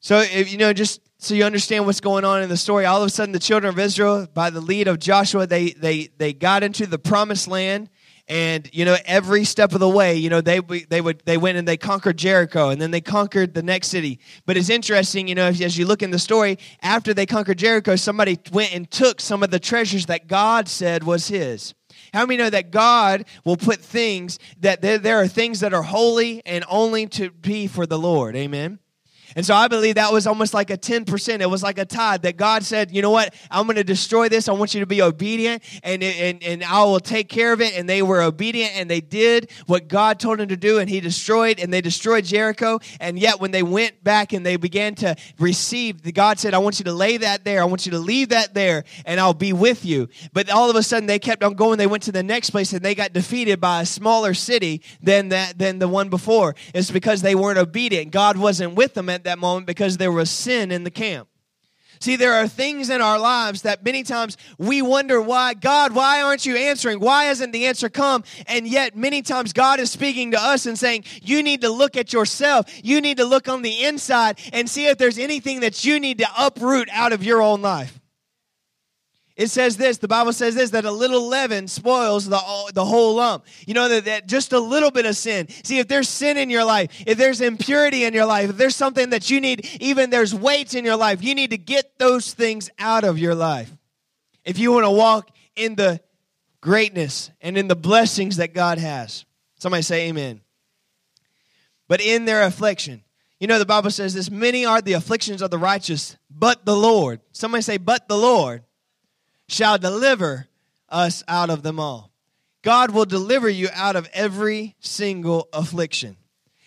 So, 0.00 0.18
if, 0.18 0.50
you 0.52 0.58
know, 0.58 0.72
just 0.72 1.00
so 1.18 1.34
you 1.34 1.44
understand 1.44 1.86
what's 1.86 2.00
going 2.00 2.24
on 2.24 2.42
in 2.42 2.48
the 2.48 2.56
story, 2.56 2.84
all 2.84 3.00
of 3.00 3.06
a 3.06 3.10
sudden 3.10 3.32
the 3.32 3.38
children 3.38 3.72
of 3.72 3.78
Israel, 3.78 4.26
by 4.34 4.50
the 4.50 4.60
lead 4.60 4.88
of 4.88 4.98
Joshua, 4.98 5.46
they, 5.46 5.70
they, 5.70 6.08
they 6.18 6.32
got 6.32 6.64
into 6.64 6.84
the 6.84 6.98
promised 6.98 7.46
land 7.46 7.88
and 8.28 8.68
you 8.72 8.84
know 8.84 8.96
every 9.04 9.44
step 9.44 9.72
of 9.72 9.80
the 9.80 9.88
way 9.88 10.16
you 10.16 10.30
know 10.30 10.40
they 10.40 10.60
they 10.88 11.00
would 11.00 11.22
they 11.24 11.36
went 11.36 11.58
and 11.58 11.66
they 11.66 11.76
conquered 11.76 12.16
jericho 12.16 12.68
and 12.68 12.80
then 12.80 12.90
they 12.90 13.00
conquered 13.00 13.54
the 13.54 13.62
next 13.62 13.88
city 13.88 14.20
but 14.46 14.56
it's 14.56 14.70
interesting 14.70 15.26
you 15.26 15.34
know 15.34 15.46
as 15.46 15.76
you 15.76 15.84
look 15.84 16.02
in 16.02 16.10
the 16.10 16.18
story 16.18 16.58
after 16.82 17.12
they 17.12 17.26
conquered 17.26 17.58
jericho 17.58 17.96
somebody 17.96 18.38
went 18.52 18.72
and 18.74 18.90
took 18.90 19.20
some 19.20 19.42
of 19.42 19.50
the 19.50 19.58
treasures 19.58 20.06
that 20.06 20.28
god 20.28 20.68
said 20.68 21.02
was 21.02 21.28
his 21.28 21.74
how 22.12 22.26
many 22.26 22.36
know 22.36 22.50
that 22.50 22.70
God 22.70 23.24
will 23.44 23.56
put 23.56 23.80
things 23.80 24.38
that 24.60 24.82
there, 24.82 24.98
there 24.98 25.18
are 25.18 25.28
things 25.28 25.60
that 25.60 25.72
are 25.72 25.82
holy 25.82 26.42
and 26.44 26.64
only 26.68 27.06
to 27.08 27.30
be 27.30 27.66
for 27.66 27.86
the 27.86 27.98
Lord? 27.98 28.36
Amen. 28.36 28.78
And 29.36 29.44
so 29.44 29.54
I 29.54 29.68
believe 29.68 29.96
that 29.96 30.12
was 30.12 30.26
almost 30.26 30.54
like 30.54 30.70
a 30.70 30.78
10%. 30.78 31.40
It 31.40 31.50
was 31.50 31.62
like 31.62 31.78
a 31.78 31.84
tithe 31.84 32.22
that 32.22 32.36
God 32.36 32.64
said, 32.64 32.90
you 32.90 33.02
know 33.02 33.10
what? 33.10 33.34
I'm 33.50 33.66
going 33.66 33.76
to 33.76 33.84
destroy 33.84 34.28
this. 34.28 34.48
I 34.48 34.52
want 34.52 34.74
you 34.74 34.80
to 34.80 34.86
be 34.86 35.02
obedient 35.02 35.62
and, 35.82 36.02
and, 36.02 36.42
and 36.42 36.64
I 36.64 36.84
will 36.84 37.00
take 37.00 37.28
care 37.28 37.52
of 37.52 37.60
it. 37.60 37.74
And 37.76 37.88
they 37.88 38.02
were 38.02 38.22
obedient 38.22 38.72
and 38.76 38.90
they 38.90 39.00
did 39.00 39.50
what 39.66 39.88
God 39.88 40.20
told 40.20 40.38
them 40.38 40.48
to 40.48 40.56
do. 40.56 40.78
And 40.78 40.88
he 40.88 41.00
destroyed 41.00 41.58
and 41.58 41.72
they 41.72 41.80
destroyed 41.80 42.24
Jericho. 42.24 42.80
And 43.00 43.18
yet 43.18 43.40
when 43.40 43.50
they 43.50 43.62
went 43.62 44.02
back 44.04 44.32
and 44.32 44.44
they 44.44 44.56
began 44.56 44.94
to 44.96 45.16
receive, 45.38 46.02
God 46.14 46.38
said, 46.38 46.54
I 46.54 46.58
want 46.58 46.78
you 46.78 46.84
to 46.84 46.92
lay 46.92 47.16
that 47.18 47.44
there. 47.44 47.62
I 47.62 47.64
want 47.64 47.86
you 47.86 47.92
to 47.92 47.98
leave 47.98 48.30
that 48.30 48.54
there 48.54 48.84
and 49.06 49.18
I'll 49.18 49.34
be 49.34 49.52
with 49.52 49.84
you. 49.84 50.08
But 50.32 50.50
all 50.50 50.70
of 50.70 50.76
a 50.76 50.82
sudden 50.82 51.06
they 51.06 51.18
kept 51.18 51.42
on 51.42 51.54
going. 51.54 51.78
They 51.78 51.86
went 51.86 52.02
to 52.04 52.12
the 52.12 52.22
next 52.22 52.50
place 52.50 52.72
and 52.72 52.82
they 52.82 52.94
got 52.94 53.12
defeated 53.12 53.60
by 53.60 53.82
a 53.82 53.86
smaller 53.86 54.34
city 54.34 54.82
than 55.02 55.30
that, 55.30 55.58
than 55.58 55.78
the 55.78 55.88
one 55.88 56.08
before. 56.08 56.54
It's 56.74 56.90
because 56.90 57.22
they 57.22 57.34
weren't 57.34 57.58
obedient. 57.58 58.10
God 58.10 58.36
wasn't 58.36 58.74
with 58.74 58.94
them 58.94 59.08
at 59.08 59.21
at 59.22 59.24
that 59.24 59.38
moment 59.38 59.66
because 59.66 59.98
there 59.98 60.10
was 60.10 60.30
sin 60.30 60.72
in 60.72 60.82
the 60.82 60.90
camp. 60.90 61.28
See, 62.00 62.16
there 62.16 62.32
are 62.32 62.48
things 62.48 62.90
in 62.90 63.00
our 63.00 63.16
lives 63.16 63.62
that 63.62 63.84
many 63.84 64.02
times 64.02 64.36
we 64.58 64.82
wonder 64.82 65.22
why, 65.22 65.54
God, 65.54 65.94
why 65.94 66.20
aren't 66.20 66.44
you 66.44 66.56
answering? 66.56 66.98
Why 66.98 67.26
hasn't 67.26 67.52
the 67.52 67.66
answer 67.66 67.88
come? 67.88 68.24
And 68.48 68.66
yet, 68.66 68.96
many 68.96 69.22
times 69.22 69.52
God 69.52 69.78
is 69.78 69.92
speaking 69.92 70.32
to 70.32 70.42
us 70.42 70.66
and 70.66 70.76
saying, 70.76 71.04
You 71.22 71.44
need 71.44 71.60
to 71.60 71.70
look 71.70 71.96
at 71.96 72.12
yourself. 72.12 72.66
You 72.84 73.00
need 73.00 73.18
to 73.18 73.24
look 73.24 73.48
on 73.48 73.62
the 73.62 73.84
inside 73.84 74.40
and 74.52 74.68
see 74.68 74.86
if 74.86 74.98
there's 74.98 75.18
anything 75.18 75.60
that 75.60 75.84
you 75.84 76.00
need 76.00 76.18
to 76.18 76.26
uproot 76.36 76.88
out 76.90 77.12
of 77.12 77.22
your 77.22 77.40
own 77.40 77.62
life. 77.62 78.01
It 79.42 79.50
says 79.50 79.76
this, 79.76 79.98
the 79.98 80.06
Bible 80.06 80.32
says 80.32 80.54
this, 80.54 80.70
that 80.70 80.84
a 80.84 80.92
little 80.92 81.26
leaven 81.26 81.66
spoils 81.66 82.28
the, 82.28 82.40
the 82.74 82.84
whole 82.84 83.16
lump. 83.16 83.44
You 83.66 83.74
know, 83.74 83.88
that, 83.88 84.04
that 84.04 84.28
just 84.28 84.52
a 84.52 84.60
little 84.60 84.92
bit 84.92 85.04
of 85.04 85.16
sin. 85.16 85.48
See, 85.64 85.80
if 85.80 85.88
there's 85.88 86.08
sin 86.08 86.36
in 86.36 86.48
your 86.48 86.64
life, 86.64 87.02
if 87.08 87.18
there's 87.18 87.40
impurity 87.40 88.04
in 88.04 88.14
your 88.14 88.24
life, 88.24 88.50
if 88.50 88.56
there's 88.56 88.76
something 88.76 89.10
that 89.10 89.30
you 89.30 89.40
need, 89.40 89.68
even 89.80 90.10
there's 90.10 90.32
weights 90.32 90.74
in 90.74 90.84
your 90.84 90.94
life, 90.94 91.24
you 91.24 91.34
need 91.34 91.50
to 91.50 91.58
get 91.58 91.98
those 91.98 92.32
things 92.32 92.70
out 92.78 93.02
of 93.02 93.18
your 93.18 93.34
life. 93.34 93.76
If 94.44 94.60
you 94.60 94.70
want 94.70 94.84
to 94.84 94.92
walk 94.92 95.28
in 95.56 95.74
the 95.74 96.00
greatness 96.60 97.32
and 97.40 97.58
in 97.58 97.66
the 97.66 97.74
blessings 97.74 98.36
that 98.36 98.54
God 98.54 98.78
has. 98.78 99.24
Somebody 99.58 99.82
say 99.82 100.08
amen. 100.08 100.40
But 101.88 102.00
in 102.00 102.26
their 102.26 102.44
affliction, 102.44 103.02
you 103.40 103.48
know, 103.48 103.58
the 103.58 103.66
Bible 103.66 103.90
says 103.90 104.14
this 104.14 104.30
many 104.30 104.64
are 104.64 104.80
the 104.80 104.92
afflictions 104.92 105.42
of 105.42 105.50
the 105.50 105.58
righteous, 105.58 106.16
but 106.30 106.64
the 106.64 106.76
Lord. 106.76 107.20
Somebody 107.32 107.62
say, 107.62 107.76
but 107.76 108.06
the 108.06 108.16
Lord 108.16 108.62
shall 109.52 109.78
deliver 109.78 110.48
us 110.88 111.22
out 111.28 111.50
of 111.50 111.62
them 111.62 111.78
all. 111.78 112.10
God 112.62 112.92
will 112.92 113.04
deliver 113.04 113.48
you 113.48 113.68
out 113.74 113.96
of 113.96 114.08
every 114.12 114.76
single 114.80 115.48
affliction. 115.52 116.16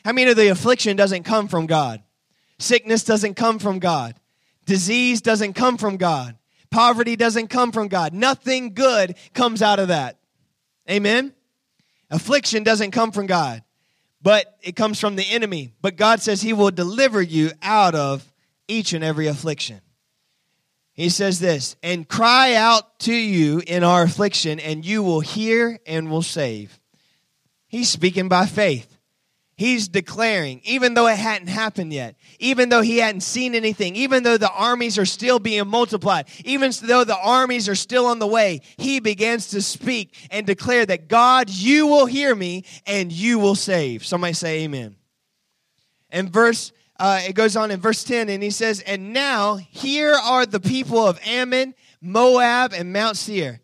How 0.04 0.12
many 0.12 0.30
of 0.30 0.38
the 0.38 0.50
affliction 0.50 0.98
doesn't 0.98 1.24
come 1.24 1.48
from 1.48 1.66
God? 1.66 2.04
Sickness 2.60 3.04
doesn't 3.04 3.36
come 3.36 3.60
from 3.60 3.80
God. 3.80 4.16
Disease 4.66 5.22
doesn't 5.22 5.54
come 5.54 5.78
from 5.78 5.98
God. 5.98 6.38
Poverty 6.70 7.16
doesn't 7.16 7.48
come 7.48 7.72
from 7.72 7.88
God. 7.88 8.14
Nothing 8.14 8.74
good 8.74 9.16
comes 9.34 9.62
out 9.62 9.80
of 9.80 9.88
that. 9.88 10.18
Amen? 10.90 11.34
Affliction 12.10 12.64
doesn't 12.64 12.92
come 12.92 13.12
from 13.12 13.26
God, 13.26 13.64
but 14.22 14.58
it 14.62 14.76
comes 14.76 15.00
from 15.00 15.16
the 15.16 15.26
enemy. 15.30 15.74
But 15.82 15.96
God 15.96 16.22
says 16.22 16.42
He 16.42 16.54
will 16.54 16.72
deliver 16.72 17.22
you 17.22 17.52
out 17.64 17.96
of 17.96 18.32
each 18.68 18.94
and 18.94 19.04
every 19.04 19.28
affliction. 19.28 19.82
He 20.96 21.10
says 21.10 21.42
this, 21.42 21.76
and 21.84 22.08
cry 22.08 22.56
out 22.56 23.00
to 23.00 23.14
you 23.14 23.62
in 23.68 23.84
our 23.84 24.04
affliction, 24.04 24.62
and 24.62 24.86
you 24.86 25.04
will 25.04 25.20
hear 25.20 25.78
and 25.86 26.10
will 26.10 26.22
save. 26.22 26.80
He's 27.68 27.90
speaking 27.90 28.30
by 28.30 28.46
faith. 28.46 28.98
He's 29.58 29.90
declaring, 29.90 30.62
even 30.64 30.94
though 30.94 31.08
it 31.08 31.18
hadn't 31.18 31.48
happened 31.48 31.92
yet, 31.92 32.16
even 32.40 32.70
though 32.70 32.82
he 32.82 32.98
hadn't 32.98 33.22
seen 33.22 33.56
anything, 33.56 33.96
even 33.96 34.24
though 34.24 34.38
the 34.38 34.52
armies 34.52 34.98
are 34.98 35.06
still 35.06 35.40
being 35.40 35.68
multiplied, 35.68 36.28
even 36.44 36.72
though 36.84 37.06
the 37.06 37.18
armies 37.18 37.68
are 37.68 37.76
still 37.76 38.06
on 38.06 38.20
the 38.20 38.28
way, 38.28 38.62
he 38.78 39.00
begins 39.02 39.50
to 39.50 39.62
speak 39.62 40.14
and 40.30 40.46
declare 40.46 40.86
that 40.86 41.08
God, 41.08 41.50
you 41.50 41.88
will 41.88 42.06
hear 42.06 42.36
me 42.36 42.64
and 42.86 43.12
you 43.12 43.40
will 43.40 43.56
save. 43.56 44.06
Somebody 44.06 44.34
say 44.34 44.64
amen. 44.64 44.98
And 46.10 46.30
verse 46.30 46.74
uh, 46.98 47.22
it 47.28 47.34
goes 47.34 47.56
on 47.56 47.72
in 47.72 47.80
verse 47.80 48.04
10 48.04 48.30
and 48.30 48.42
he 48.42 48.50
says, 48.50 48.80
And 48.82 49.12
now 49.12 49.56
here 49.56 50.14
are 50.14 50.46
the 50.46 50.60
people 50.60 51.06
of 51.06 51.20
Ammon, 51.26 51.76
Moab, 52.02 52.74
and 52.74 52.94
Mount 52.94 53.18
Seir, 53.18 53.62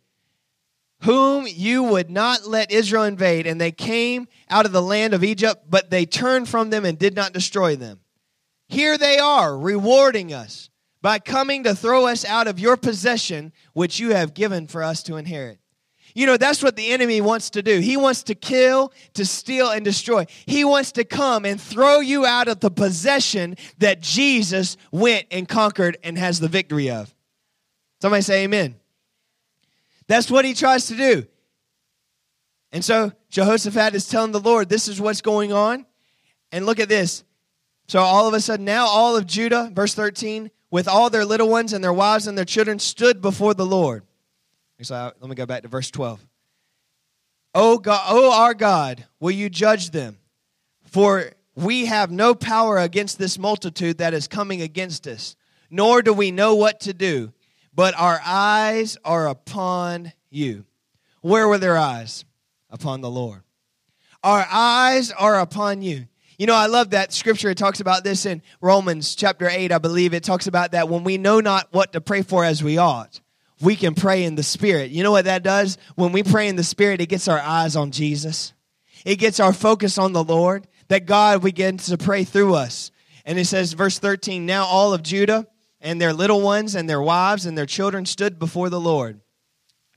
whom 1.04 1.48
you 1.48 1.84
would 1.84 2.10
not 2.10 2.46
let 2.46 2.72
Israel 2.72 3.04
invade. 3.04 3.48
And 3.48 3.60
they 3.60 3.72
came 3.72 4.28
out 4.50 4.66
of 4.66 4.74
the 4.74 4.82
land 4.82 5.14
of 5.14 5.24
Egypt, 5.24 5.66
but 5.70 5.90
they 5.90 6.06
turned 6.06 6.50
from 6.50 6.70
them 6.70 6.84
and 6.84 7.00
did 7.00 7.16
not 7.16 7.32
destroy 7.32 7.76
them. 7.76 8.02
Here 8.68 8.98
they 8.98 9.18
are, 9.18 9.58
rewarding 9.58 10.34
us 10.34 10.70
by 11.02 11.20
coming 11.20 11.64
to 11.64 11.74
throw 11.74 12.08
us 12.08 12.26
out 12.26 12.48
of 12.48 12.60
your 12.60 12.78
possession, 12.78 13.54
which 13.74 14.00
you 14.00 14.14
have 14.14 14.34
given 14.34 14.68
for 14.68 14.84
us 14.84 15.04
to 15.04 15.16
inherit. 15.16 15.61
You 16.13 16.25
know, 16.25 16.38
that's 16.38 16.62
what 16.62 16.75
the 16.75 16.91
enemy 16.91 17.22
wants 17.22 17.50
to 17.51 17.62
do. 17.62 17.80
He 17.80 17.98
wants 17.98 18.24
to 18.24 18.36
kill, 18.36 18.91
to 19.13 19.25
steal, 19.25 19.70
and 19.70 19.86
destroy. 19.86 20.25
He 20.46 20.65
wants 20.65 20.91
to 20.94 21.03
come 21.03 21.46
and 21.46 21.60
throw 21.60 22.00
you 22.00 22.25
out 22.25 22.48
of 22.48 22.60
the 22.60 22.72
possession 22.72 23.56
that 23.77 24.01
Jesus 24.01 24.77
went 24.91 25.27
and 25.32 25.48
conquered 25.48 25.98
and 26.03 26.18
has 26.18 26.39
the 26.39 26.48
victory 26.48 26.89
of. 26.89 27.13
Somebody 28.01 28.24
say 28.24 28.44
amen. 28.44 28.75
That's 30.08 30.30
what 30.30 30.44
he 30.44 30.53
tries 30.53 30.88
to 30.88 30.96
do. 30.96 31.25
And 32.72 32.84
so 32.84 33.12
Jehoshaphat 33.30 33.96
is 33.96 34.08
telling 34.08 34.32
the 34.32 34.39
Lord, 34.39 34.70
this 34.70 34.88
is 34.88 35.00
what's 35.00 35.22
going 35.22 35.53
on. 35.53 35.86
And 36.51 36.65
look 36.65 36.80
at 36.80 36.89
this. 36.89 37.24
So 37.88 38.00
all 38.00 38.27
of 38.27 38.34
a 38.34 38.39
sudden, 38.39 38.65
now 38.65 38.88
all 38.88 39.15
of 39.15 39.25
Judah, 39.25 39.70
verse 39.74 39.94
13, 39.94 40.51
with 40.70 40.88
all 40.88 41.10
their 41.10 41.25
little 41.25 41.50
ones 41.50 41.74
and 41.74 41.84
their 41.84 41.94
wives 41.94 42.27
and 42.27 42.38
their 42.38 42.46
children, 42.46 42.80
stood 42.80 43.22
before 43.22 43.53
the 43.53 43.65
Lord. 43.65 44.03
So 44.84 45.12
let 45.20 45.30
me 45.30 45.36
go 45.36 45.46
back 45.46 45.64
to 45.64 45.68
verse 45.68 45.92
12. 45.92 46.26
Oh 47.54 47.78
God, 47.78 48.02
oh 48.08 48.32
our 48.32 48.54
God, 48.54 49.06
will 49.20 49.32
you 49.32 49.50
judge 49.50 49.92
them? 49.92 50.18
For 50.86 51.32
we 51.56 51.86
have 51.86 52.12
no 52.12 52.34
power 52.34 52.78
against 52.78 53.20
this 53.20 53.38
multitude 53.38 53.98
that 53.98 54.14
is 54.14 54.28
coming 54.28 54.62
against 54.62 55.08
us, 55.08 55.36
nor 55.70 56.02
do 56.02 56.14
we 56.14 56.32
know 56.32 56.56
what 56.56 56.80
to 56.82 56.94
do, 56.94 57.34
but 57.74 57.94
our 57.98 58.22
eyes 58.26 58.98
are 59.04 59.28
upon 59.28 60.14
you. 60.30 60.66
Where 61.22 61.48
were 61.48 61.58
their 61.58 61.78
eyes? 61.78 62.26
Upon 62.70 63.02
the 63.02 63.10
Lord. 63.10 63.44
Our 64.24 64.48
eyes 64.50 65.12
are 65.12 65.40
upon 65.40 65.82
you. 65.82 66.08
You 66.38 66.48
know, 66.48 66.56
I 66.56 66.68
love 66.68 66.92
that 66.92 67.12
scripture. 67.12 67.50
It 67.50 67.58
talks 67.58 67.82
about 67.82 68.04
this 68.04 68.26
in 68.26 68.42
Romans 68.62 69.14
chapter 69.14 69.50
8, 69.50 69.72
I 69.72 69.78
believe. 69.78 70.14
It 70.14 70.24
talks 70.24 70.48
about 70.48 70.72
that 70.72 70.88
when 70.88 71.04
we 71.04 71.18
know 71.18 71.42
not 71.42 71.68
what 71.72 71.94
to 71.94 72.02
pray 72.02 72.22
for 72.22 72.46
as 72.46 72.64
we 72.64 72.78
ought 72.78 73.20
we 73.62 73.75
can 73.75 73.96
pray 73.96 74.24
in 74.24 74.36
the 74.36 74.44
Spirit. 74.44 74.91
You 74.91 75.03
know 75.03 75.12
what 75.12 75.25
that 75.25 75.44
does? 75.44 75.77
When 75.96 76.12
we 76.12 76.24
pray 76.24 76.48
in 76.48 76.56
the 76.56 76.63
Spirit, 76.63 77.01
it 77.01 77.10
gets 77.10 77.27
our 77.27 77.39
eyes 77.39 77.75
on 77.75 77.91
Jesus, 77.91 78.53
it 79.06 79.18
gets 79.18 79.39
our 79.39 79.53
focus 79.53 79.98
on 79.98 80.13
the 80.13 80.24
Lord, 80.24 80.68
that 80.88 81.06
God 81.06 81.41
begins 81.41 81.88
to 81.88 81.98
pray 81.98 82.24
through 82.24 82.56
us. 82.56 82.91
And 83.25 83.39
it 83.39 83.46
says, 83.46 83.74
verse 83.74 84.00
13, 84.00 84.46
now 84.46 84.65
all 84.65 84.94
of 84.94 85.03
Judah 85.03 85.48
and 85.80 86.01
their 86.01 86.13
little 86.13 86.41
ones 86.41 86.75
and 86.75 86.89
their 86.89 87.01
wives 87.01 87.46
and 87.46 87.58
their 87.58 87.65
children 87.65 88.06
stood 88.06 88.39
before 88.39 88.70
the 88.70 88.80
Lord. 88.80 89.22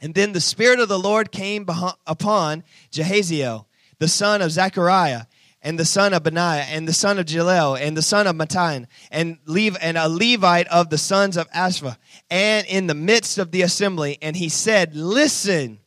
And 0.01 0.15
then 0.15 0.33
the 0.33 0.41
Spirit 0.41 0.81
of 0.81 0.89
the 0.89 0.99
Lord 0.99 1.33
came 1.33 1.67
upon 2.07 2.65
Jehaziel, 2.91 3.67
the 3.99 4.09
son 4.09 4.43
of 4.43 4.51
Zechariah, 4.51 5.25
and 5.65 5.79
the 5.79 5.85
son 5.87 6.13
of 6.13 6.23
Benaiah, 6.23 6.67
and 6.69 6.87
the 6.87 6.93
son 6.93 7.19
of 7.19 7.25
Jaleel, 7.25 7.81
and 7.81 7.97
the 7.97 8.03
son 8.03 8.27
of 8.27 8.37
Matan, 8.37 8.87
and, 9.11 9.39
Lev- 9.47 9.79
and 9.81 9.97
a 9.97 10.11
Levite 10.11 10.69
of 10.69 10.91
the 10.91 10.99
sons 10.99 11.39
of 11.39 11.49
Asaph, 11.55 11.97
and 12.31 12.67
in 12.67 12.87
the 12.87 12.95
midst 12.95 13.39
of 13.39 13.51
the 13.51 13.63
assembly. 13.63 14.19
And 14.21 14.37
he 14.37 14.51
said, 14.51 14.95
Listen, 14.95 15.81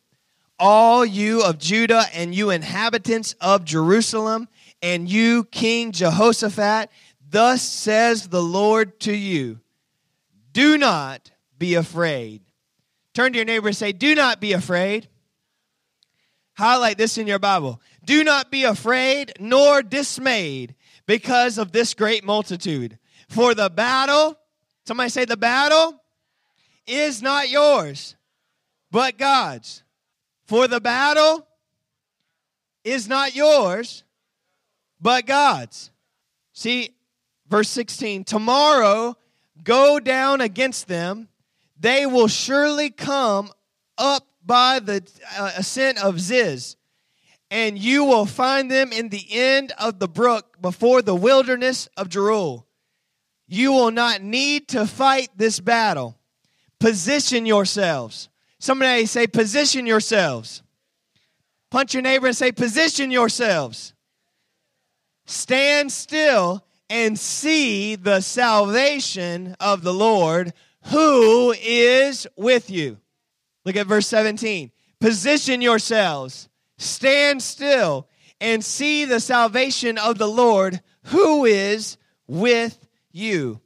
all 0.58 1.06
you 1.06 1.44
of 1.44 1.60
Judah, 1.60 2.06
and 2.12 2.34
you 2.34 2.50
inhabitants 2.50 3.36
of 3.40 3.64
Jerusalem, 3.64 4.48
and 4.82 5.08
you, 5.08 5.44
King 5.46 5.92
Jehoshaphat, 5.92 6.90
thus 7.30 7.62
says 7.62 8.30
the 8.30 8.42
Lord 8.44 9.00
to 9.02 9.14
you 9.14 9.60
Do 10.52 10.80
not 10.80 11.32
be 11.58 11.76
afraid. 11.76 12.42
Turn 13.14 13.32
to 13.34 13.38
your 13.38 13.46
neighbor 13.46 13.68
and 13.68 13.78
say, 13.78 13.92
Do 13.92 14.16
not 14.16 14.42
be 14.42 14.54
afraid. 14.54 15.08
Highlight 16.58 16.98
this 16.98 17.20
in 17.20 17.28
your 17.28 17.38
Bible. 17.38 17.80
Do 18.08 18.24
not 18.24 18.50
be 18.50 18.64
afraid 18.64 19.34
nor 19.38 19.82
dismayed 19.82 20.76
because 21.08 21.58
of 21.58 21.74
this 21.74 21.94
great 21.94 22.24
multitude. 22.24 22.98
For 23.28 23.54
the 23.54 23.70
battle, 23.70 24.40
somebody 24.86 25.10
say, 25.10 25.26
the 25.26 25.36
battle 25.36 26.02
is 26.88 27.22
not 27.22 27.50
yours, 27.50 28.16
but 28.90 29.18
God's. 29.18 29.84
For 30.46 30.70
the 30.70 30.80
battle 30.80 31.46
is 32.86 33.10
not 33.10 33.36
yours, 33.36 34.06
but 35.02 35.26
God's. 35.26 35.92
See, 36.54 36.96
verse 37.50 37.70
16 37.70 38.24
Tomorrow 38.24 39.18
go 39.66 40.00
down 40.00 40.40
against 40.40 40.88
them, 40.88 41.28
they 41.78 42.06
will 42.06 42.30
surely 42.30 42.90
come 42.90 43.52
up 43.98 44.26
by 44.46 44.80
the 44.80 45.06
uh, 45.38 45.52
ascent 45.58 46.02
of 46.02 46.22
Ziz, 46.22 46.78
and 47.50 47.78
you 47.78 48.04
will 48.04 48.26
find 48.26 48.70
them 48.70 48.92
in 48.92 49.10
the 49.10 49.26
end 49.32 49.72
of 49.80 50.00
the 50.00 50.08
brook 50.08 50.62
before 50.62 51.02
the 51.02 51.16
wilderness 51.16 51.88
of 51.98 52.10
Jeruel. 52.10 52.66
You 53.48 53.72
will 53.72 53.92
not 53.92 54.22
need 54.22 54.68
to 54.70 54.86
fight 54.86 55.30
this 55.36 55.60
battle. 55.60 56.18
Position 56.80 57.46
yourselves. 57.46 58.30
Somebody 58.60 59.06
say, 59.06 59.28
position 59.28 59.86
yourselves. 59.86 60.62
Punch 61.70 61.94
your 61.94 62.04
neighbor 62.04 62.28
and 62.28 62.36
say, 62.36 62.52
position 62.52 63.12
yourselves. 63.12 63.94
Stand 65.26 65.92
still 65.92 66.66
and 66.90 67.20
see 67.20 67.96
the 67.96 68.22
salvation 68.22 69.56
of 69.60 69.84
the 69.84 69.94
Lord 69.94 70.54
who 70.86 71.54
is 71.62 72.28
with 72.36 72.70
you. 72.70 72.98
Look 73.66 73.76
at 73.76 73.88
verse 73.88 74.08
17. 74.08 74.72
Position 75.00 75.62
yourselves, 75.62 76.48
stand 76.78 77.42
still, 77.42 78.08
and 78.40 78.64
see 78.64 79.06
the 79.06 79.20
salvation 79.20 79.98
of 79.98 80.18
the 80.18 80.28
Lord 80.28 80.82
who 81.06 81.46
is 81.46 81.98
with 82.28 82.78
you. 83.12 83.62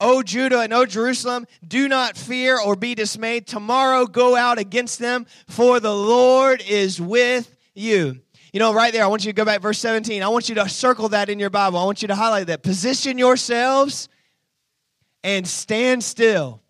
O 0.00 0.22
Judah 0.22 0.60
and 0.60 0.72
O 0.72 0.86
Jerusalem, 0.86 1.46
do 1.66 1.88
not 1.88 2.16
fear 2.16 2.58
or 2.58 2.76
be 2.76 2.94
dismayed. 2.94 3.46
Tomorrow 3.46 4.06
go 4.06 4.34
out 4.36 4.58
against 4.58 4.98
them, 4.98 5.26
for 5.46 5.80
the 5.80 5.94
Lord 5.94 6.62
is 6.66 7.00
with 7.00 7.54
you. 7.74 8.20
You 8.52 8.60
know, 8.60 8.72
right 8.72 8.92
there, 8.92 9.02
I 9.02 9.08
want 9.08 9.24
you 9.24 9.32
to 9.32 9.36
go 9.36 9.44
back 9.44 9.60
verse 9.60 9.78
17. 9.78 10.22
I 10.22 10.28
want 10.28 10.48
you 10.48 10.54
to 10.56 10.68
circle 10.68 11.08
that 11.10 11.28
in 11.28 11.38
your 11.38 11.50
Bible. 11.50 11.78
I 11.78 11.84
want 11.84 12.02
you 12.02 12.08
to 12.08 12.14
highlight 12.14 12.46
that. 12.46 12.62
Position 12.62 13.18
yourselves 13.18 14.08
and 15.24 15.46
stand 15.46 16.04
still. 16.04 16.60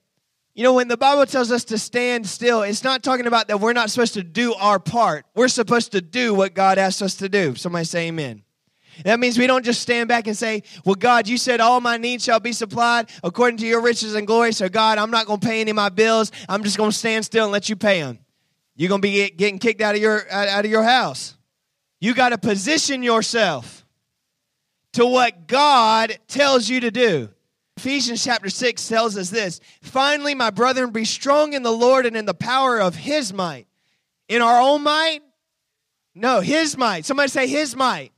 You 0.54 0.62
know, 0.62 0.74
when 0.74 0.86
the 0.86 0.96
Bible 0.96 1.26
tells 1.26 1.50
us 1.50 1.64
to 1.64 1.78
stand 1.78 2.28
still, 2.28 2.62
it's 2.62 2.84
not 2.84 3.02
talking 3.02 3.26
about 3.26 3.48
that 3.48 3.58
we're 3.58 3.72
not 3.72 3.90
supposed 3.90 4.14
to 4.14 4.22
do 4.22 4.54
our 4.54 4.78
part. 4.78 5.26
We're 5.34 5.48
supposed 5.48 5.92
to 5.92 6.00
do 6.00 6.32
what 6.32 6.54
God 6.54 6.78
asks 6.78 7.02
us 7.02 7.16
to 7.16 7.28
do. 7.28 7.56
Somebody 7.56 7.84
say 7.84 8.08
amen. 8.08 8.44
That 9.04 9.18
means 9.18 9.36
we 9.36 9.48
don't 9.48 9.64
just 9.64 9.82
stand 9.82 10.08
back 10.08 10.28
and 10.28 10.36
say, 10.36 10.62
Well, 10.84 10.94
God, 10.94 11.26
you 11.26 11.38
said 11.38 11.60
all 11.60 11.80
my 11.80 11.96
needs 11.96 12.22
shall 12.22 12.38
be 12.38 12.52
supplied 12.52 13.10
according 13.24 13.56
to 13.58 13.66
your 13.66 13.80
riches 13.80 14.14
and 14.14 14.24
glory. 14.24 14.52
So, 14.52 14.68
God, 14.68 14.98
I'm 14.98 15.10
not 15.10 15.26
going 15.26 15.40
to 15.40 15.46
pay 15.46 15.60
any 15.60 15.72
of 15.72 15.74
my 15.74 15.88
bills. 15.88 16.30
I'm 16.48 16.62
just 16.62 16.76
going 16.76 16.92
to 16.92 16.96
stand 16.96 17.24
still 17.24 17.44
and 17.44 17.52
let 17.52 17.68
you 17.68 17.74
pay 17.74 18.00
them. 18.00 18.20
You're 18.76 18.88
going 18.88 19.00
to 19.00 19.06
be 19.06 19.30
getting 19.30 19.58
kicked 19.58 19.80
out 19.80 19.96
of 19.96 20.00
your, 20.00 20.30
out 20.30 20.64
of 20.64 20.70
your 20.70 20.84
house. 20.84 21.36
You 22.00 22.14
got 22.14 22.28
to 22.28 22.38
position 22.38 23.02
yourself 23.02 23.84
to 24.92 25.04
what 25.04 25.48
God 25.48 26.16
tells 26.28 26.68
you 26.68 26.80
to 26.80 26.92
do. 26.92 27.33
Ephesians 27.84 28.24
chapter 28.24 28.48
6 28.48 28.88
tells 28.88 29.14
us 29.18 29.28
this 29.28 29.60
Finally, 29.82 30.34
my 30.34 30.48
brethren, 30.48 30.88
be 30.88 31.04
strong 31.04 31.52
in 31.52 31.62
the 31.62 31.70
Lord 31.70 32.06
and 32.06 32.16
in 32.16 32.24
the 32.24 32.32
power 32.32 32.80
of 32.80 32.94
his 32.94 33.30
might. 33.30 33.66
In 34.26 34.40
our 34.40 34.58
own 34.58 34.82
might? 34.82 35.20
No, 36.14 36.40
his 36.40 36.78
might. 36.78 37.04
Somebody 37.04 37.28
say 37.28 37.46
his 37.46 37.76
might. 37.76 38.12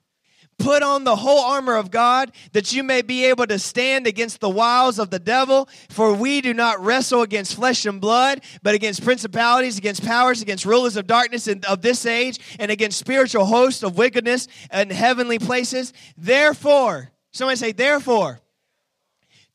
Put 0.57 0.85
on 0.85 1.03
the 1.03 1.17
whole 1.17 1.41
armor 1.41 1.75
of 1.75 1.91
God 1.91 2.31
that 2.53 2.73
you 2.73 2.85
may 2.85 3.03
be 3.03 3.25
able 3.25 3.45
to 3.49 3.59
stand 3.59 4.07
against 4.07 4.39
the 4.39 4.49
wiles 4.49 5.01
of 5.01 5.11
the 5.11 5.19
devil. 5.19 5.69
For 5.91 6.13
we 6.13 6.41
do 6.41 6.55
not 6.55 6.79
wrestle 6.81 7.23
against 7.23 7.57
flesh 7.57 7.87
and 7.87 8.01
blood, 8.01 8.43
but 8.63 8.77
against 8.77 9.03
principalities, 9.03 9.79
against 9.79 10.05
powers, 10.05 10.43
against 10.43 10.65
rulers 10.65 10.97
of 10.97 11.09
darkness 11.09 11.49
of 11.49 11.83
this 11.83 12.07
age, 12.07 12.39
and 12.61 12.71
against 12.71 13.01
spiritual 13.01 13.47
hosts 13.47 13.83
of 13.83 13.99
wickedness 13.99 14.47
in 14.73 14.91
heavenly 14.91 15.41
places. 15.41 15.93
Therefore, 16.17 17.11
somebody 17.33 17.57
say, 17.57 17.73
therefore, 17.73 18.41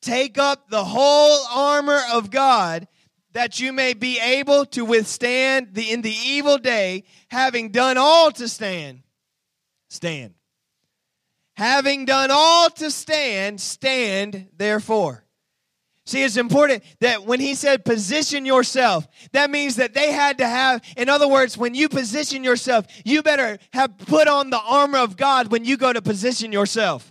take 0.01 0.37
up 0.37 0.69
the 0.69 0.83
whole 0.83 1.45
armor 1.49 2.01
of 2.11 2.31
God 2.31 2.87
that 3.33 3.59
you 3.59 3.71
may 3.71 3.93
be 3.93 4.19
able 4.19 4.65
to 4.65 4.83
withstand 4.83 5.73
the 5.73 5.89
in 5.89 6.01
the 6.01 6.11
evil 6.11 6.57
day, 6.57 7.03
having 7.29 7.69
done 7.69 7.97
all 7.97 8.31
to 8.31 8.47
stand. 8.47 9.03
Stand. 9.89 10.33
Having 11.55 12.05
done 12.05 12.29
all 12.31 12.69
to 12.71 12.91
stand, 12.91 13.61
stand 13.61 14.49
therefore. 14.57 15.23
See, 16.05 16.23
it's 16.23 16.35
important 16.35 16.83
that 16.99 17.25
when 17.25 17.39
he 17.39 17.53
said 17.53 17.85
position 17.85 18.45
yourself, 18.45 19.07
that 19.33 19.51
means 19.51 19.75
that 19.75 19.93
they 19.93 20.11
had 20.11 20.39
to 20.39 20.47
have, 20.47 20.81
in 20.97 21.09
other 21.09 21.27
words, 21.27 21.57
when 21.57 21.75
you 21.75 21.87
position 21.89 22.43
yourself, 22.43 22.85
you 23.05 23.21
better 23.21 23.59
have 23.71 23.97
put 23.99 24.27
on 24.27 24.49
the 24.49 24.59
armor 24.59 24.97
of 24.97 25.15
God 25.15 25.51
when 25.51 25.63
you 25.63 25.77
go 25.77 25.93
to 25.93 26.01
position 26.01 26.51
yourself. 26.51 27.10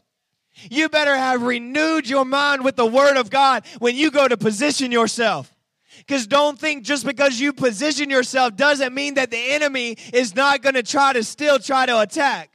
You 0.71 0.89
better 0.89 1.17
have 1.17 1.43
renewed 1.43 2.09
your 2.09 2.25
mind 2.25 2.65
with 2.65 2.77
the 2.77 2.87
word 2.87 3.17
of 3.17 3.31
God 3.31 3.65
when 3.79 3.97
you 3.97 4.11
go 4.11 4.29
to 4.29 4.37
position 4.37 4.93
yourself. 4.93 5.55
Because 5.99 6.27
don't 6.27 6.59
think 6.59 6.85
just 6.85 7.05
because 7.05 7.39
you 7.39 7.53
position 7.53 8.11
yourself 8.11 8.57
doesn't 8.57 8.95
mean 8.95 9.15
that 9.15 9.31
the 9.31 9.53
enemy 9.53 9.97
is 10.13 10.35
not 10.35 10.63
going 10.63 10.75
to 10.75 10.83
try 10.83 11.13
to 11.13 11.23
still 11.23 11.59
try 11.59 11.87
to 11.87 12.01
attack. 12.01 12.51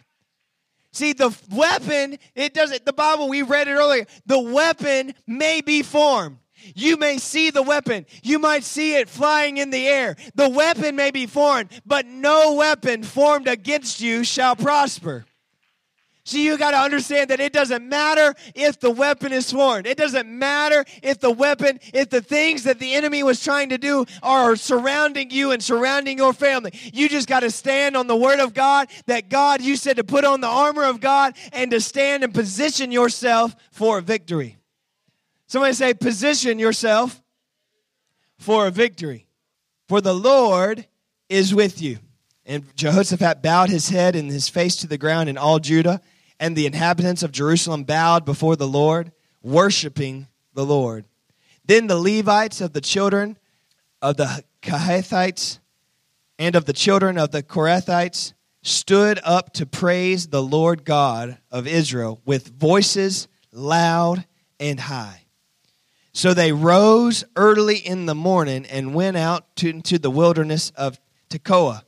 See, 0.92 1.14
the 1.14 1.36
weapon, 1.52 2.18
it 2.36 2.54
doesn't, 2.54 2.86
the 2.86 2.94
Bible, 2.94 3.28
we 3.28 3.42
read 3.42 3.68
it 3.68 3.72
earlier, 3.72 4.06
the 4.26 4.40
weapon 4.40 5.14
may 5.28 5.62
be 5.62 5.84
formed. 5.84 6.38
You 6.74 6.98
may 6.98 7.18
see 7.18 7.50
the 7.52 7.62
weapon. 7.62 8.06
You 8.24 8.40
might 8.40 8.64
see 8.64 8.96
it 8.96 9.10
flying 9.10 9.58
in 9.58 9.70
the 9.70 9.86
air. 9.86 10.16
The 10.36 10.50
weapon 10.50 10.96
may 10.96 11.12
be 11.12 11.28
formed, 11.28 11.70
but 11.86 12.08
no 12.08 12.54
weapon 12.54 13.04
formed 13.04 13.48
against 13.48 14.02
you 14.02 14.24
shall 14.24 14.56
prosper. 14.56 15.26
See, 16.28 16.44
you 16.44 16.58
got 16.58 16.72
to 16.72 16.78
understand 16.78 17.30
that 17.30 17.40
it 17.40 17.54
doesn't 17.54 17.88
matter 17.88 18.34
if 18.56 18.80
the 18.80 18.90
weapon 18.90 19.32
is 19.32 19.46
sworn. 19.46 19.86
It 19.86 19.96
doesn't 19.96 20.28
matter 20.28 20.84
if 21.04 21.20
the 21.20 21.30
weapon, 21.30 21.80
if 21.94 22.10
the 22.10 22.22
things 22.22 22.64
that 22.64 22.80
the 22.80 22.96
enemy 22.96 23.22
was 23.22 23.44
trying 23.44 23.70
to 23.70 23.78
do 23.78 24.08
are 24.24 24.56
surrounding 24.56 25.30
you 25.30 25.52
and 25.52 25.62
surrounding 25.62 26.18
your 26.18 26.34
family. 26.34 26.72
You 26.92 27.10
just 27.10 27.28
got 27.28 27.42
to 27.42 27.52
stand 27.52 27.96
on 27.96 28.08
the 28.08 28.16
word 28.16 28.40
of 28.40 28.56
God 28.56 28.88
that 29.06 29.30
God, 29.30 29.62
you 29.62 29.76
said 29.76 29.98
to 29.98 30.04
put 30.04 30.26
on 30.26 30.42
the 30.42 30.48
armor 30.48 30.86
of 30.86 31.00
God 31.00 31.36
and 31.54 31.70
to 31.70 31.80
stand 31.80 32.24
and 32.24 32.34
position 32.34 32.92
yourself 32.92 33.56
for 33.70 34.02
victory. 34.02 34.58
Somebody 35.46 35.74
say, 35.74 35.94
position 35.94 36.58
yourself 36.58 37.22
for 38.40 38.66
a 38.66 38.72
victory. 38.72 39.28
For 39.88 40.02
the 40.02 40.16
Lord 40.16 40.88
is 41.30 41.54
with 41.54 41.84
you. 41.84 42.00
And 42.48 42.76
Jehoshaphat 42.76 43.44
bowed 43.44 43.70
his 43.70 43.90
head 43.90 44.16
and 44.16 44.32
his 44.32 44.50
face 44.50 44.76
to 44.78 44.88
the 44.88 44.98
ground, 44.98 45.30
and 45.30 45.38
all 45.38 45.60
Judah 45.60 46.02
and 46.40 46.56
the 46.56 46.66
inhabitants 46.66 47.24
of 47.24 47.32
Jerusalem 47.32 47.84
bowed 47.84 48.26
before 48.26 48.56
the 48.56 48.68
Lord, 48.68 49.12
worshiping 49.42 50.28
the 50.54 50.66
Lord. 50.66 51.06
Then 51.66 51.88
the 51.88 51.98
Levites 51.98 52.62
of 52.62 52.74
the 52.74 52.82
children 52.82 53.38
of 54.02 54.18
the 54.18 54.44
Kehathites 54.62 55.60
and 56.38 56.56
of 56.56 56.66
the 56.66 56.74
children 56.74 57.18
of 57.18 57.32
the 57.32 57.44
Korahites 57.44 58.34
stood 58.62 59.20
up 59.24 59.54
to 59.54 59.66
praise 59.66 60.28
the 60.28 60.44
Lord 60.44 60.86
God 60.86 61.38
of 61.52 61.68
Israel 61.68 62.20
with 62.26 62.48
voices 62.48 63.28
loud 63.52 64.26
and 64.60 64.80
high. 64.80 65.26
So 66.14 66.34
they 66.34 66.52
rose 66.52 67.26
early 67.36 67.78
in 67.78 68.06
the 68.06 68.16
morning 68.16 68.66
and 68.66 68.96
went 68.96 69.18
out 69.18 69.56
to, 69.58 69.70
into 69.70 70.00
the 70.00 70.10
wilderness 70.10 70.72
of 70.72 71.00
Tekoa. 71.30 71.84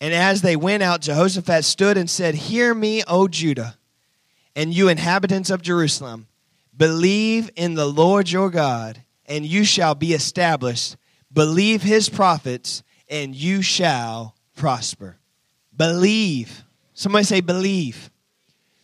And 0.00 0.12
as 0.12 0.42
they 0.42 0.56
went 0.56 0.82
out, 0.82 1.00
Jehoshaphat 1.00 1.64
stood 1.64 1.96
and 1.96 2.08
said, 2.08 2.34
Hear 2.34 2.74
me, 2.74 3.02
O 3.06 3.28
Judah, 3.28 3.76
and 4.54 4.74
you 4.74 4.88
inhabitants 4.88 5.50
of 5.50 5.62
Jerusalem. 5.62 6.26
Believe 6.76 7.50
in 7.56 7.74
the 7.74 7.86
Lord 7.86 8.30
your 8.30 8.50
God, 8.50 9.02
and 9.24 9.46
you 9.46 9.64
shall 9.64 9.94
be 9.94 10.12
established. 10.12 10.96
Believe 11.32 11.82
his 11.82 12.08
prophets, 12.08 12.82
and 13.08 13.34
you 13.34 13.62
shall 13.62 14.34
prosper. 14.54 15.16
Believe. 15.74 16.62
Somebody 16.92 17.24
say, 17.24 17.40
believe. 17.40 18.10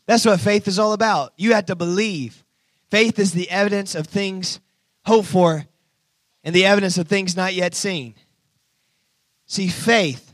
That's 0.07 0.25
what 0.25 0.41
faith 0.41 0.69
is 0.69 0.79
all 0.79 0.93
about. 0.93 1.33
You 1.37 1.53
have 1.55 1.67
to 1.67 1.77
believe. 1.77 2.45
Faith 2.91 3.19
is 3.19 3.33
the 3.33 3.51
evidence 3.51 3.95
of 3.95 4.07
things 4.07 4.61
hoped 5.05 5.29
for 5.29 5.65
and 6.45 6.55
the 6.55 6.67
evidence 6.67 6.99
of 6.99 7.09
things 7.09 7.37
not 7.37 7.55
yet 7.55 7.75
seen. 7.75 8.15
See, 9.47 9.69
faith 9.69 10.32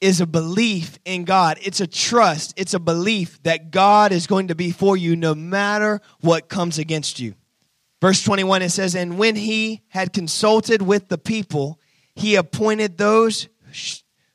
is 0.00 0.20
a 0.20 0.26
belief 0.26 0.98
in 1.04 1.24
God. 1.24 1.58
It's 1.62 1.80
a 1.80 1.86
trust. 1.86 2.54
It's 2.56 2.74
a 2.74 2.78
belief 2.78 3.42
that 3.42 3.70
God 3.70 4.12
is 4.12 4.26
going 4.26 4.48
to 4.48 4.54
be 4.54 4.70
for 4.70 4.96
you 4.96 5.16
no 5.16 5.34
matter 5.34 6.00
what 6.20 6.48
comes 6.48 6.78
against 6.78 7.18
you. 7.18 7.34
Verse 8.00 8.22
21 8.22 8.62
it 8.62 8.70
says, 8.70 8.94
And 8.94 9.18
when 9.18 9.36
he 9.36 9.82
had 9.88 10.12
consulted 10.12 10.82
with 10.82 11.08
the 11.08 11.18
people, 11.18 11.80
he 12.14 12.36
appointed 12.36 12.96
those 12.96 13.48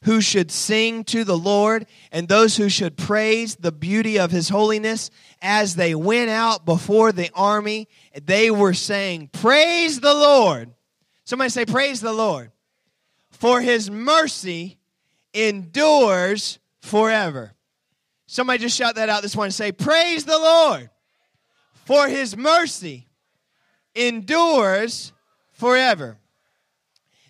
who 0.03 0.19
should 0.19 0.51
sing 0.51 1.03
to 1.05 1.23
the 1.23 1.37
Lord 1.37 1.85
and 2.11 2.27
those 2.27 2.57
who 2.57 2.67
should 2.67 2.97
praise 2.97 3.55
the 3.55 3.71
beauty 3.71 4.19
of 4.19 4.31
his 4.31 4.49
holiness 4.49 5.09
as 5.41 5.75
they 5.75 5.95
went 5.95 6.29
out 6.29 6.65
before 6.65 7.11
the 7.11 7.29
army. 7.33 7.87
They 8.21 8.51
were 8.51 8.73
saying, 8.73 9.29
Praise 9.31 10.01
the 10.01 10.13
Lord. 10.13 10.73
Somebody 11.23 11.49
say, 11.49 11.65
Praise 11.65 12.01
the 12.01 12.13
Lord. 12.13 12.51
For 13.31 13.61
his 13.61 13.89
mercy 13.89 14.77
endures 15.33 16.59
forever. 16.81 17.53
Somebody 18.25 18.59
just 18.59 18.77
shout 18.77 18.95
that 18.95 19.09
out 19.09 19.21
this 19.21 19.35
morning. 19.35 19.51
Say, 19.51 19.71
Praise 19.71 20.25
the 20.25 20.37
Lord, 20.37 20.89
for 21.85 22.07
his 22.07 22.35
mercy 22.35 23.07
endures 23.95 25.13
forever. 25.51 26.17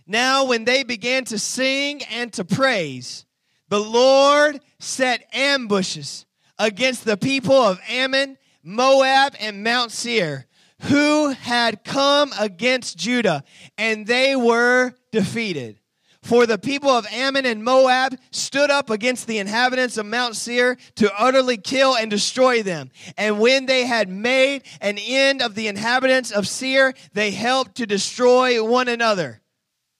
Now, 0.05 0.45
when 0.45 0.65
they 0.65 0.83
began 0.83 1.25
to 1.25 1.39
sing 1.39 2.01
and 2.11 2.31
to 2.33 2.43
praise, 2.43 3.25
the 3.69 3.79
Lord 3.79 4.59
set 4.79 5.27
ambushes 5.33 6.25
against 6.59 7.05
the 7.05 7.17
people 7.17 7.55
of 7.55 7.79
Ammon, 7.87 8.37
Moab, 8.63 9.35
and 9.39 9.63
Mount 9.63 9.91
Seir, 9.91 10.45
who 10.83 11.29
had 11.29 11.83
come 11.83 12.31
against 12.39 12.97
Judah, 12.97 13.43
and 13.77 14.05
they 14.05 14.35
were 14.35 14.93
defeated. 15.11 15.79
For 16.23 16.45
the 16.45 16.57
people 16.57 16.89
of 16.89 17.05
Ammon 17.11 17.45
and 17.45 17.63
Moab 17.65 18.17
stood 18.31 18.71
up 18.71 18.89
against 18.89 19.27
the 19.27 19.39
inhabitants 19.39 19.97
of 19.97 20.05
Mount 20.05 20.37
Seir 20.37 20.77
to 20.95 21.13
utterly 21.21 21.57
kill 21.57 21.97
and 21.97 22.09
destroy 22.09 22.63
them. 22.63 22.91
And 23.17 23.39
when 23.39 23.65
they 23.65 23.85
had 23.85 24.07
made 24.07 24.63
an 24.79 24.97
end 24.97 25.41
of 25.41 25.53
the 25.53 25.67
inhabitants 25.67 26.31
of 26.31 26.47
Seir, 26.47 26.93
they 27.11 27.31
helped 27.31 27.75
to 27.75 27.85
destroy 27.85 28.63
one 28.63 28.87
another. 28.87 29.41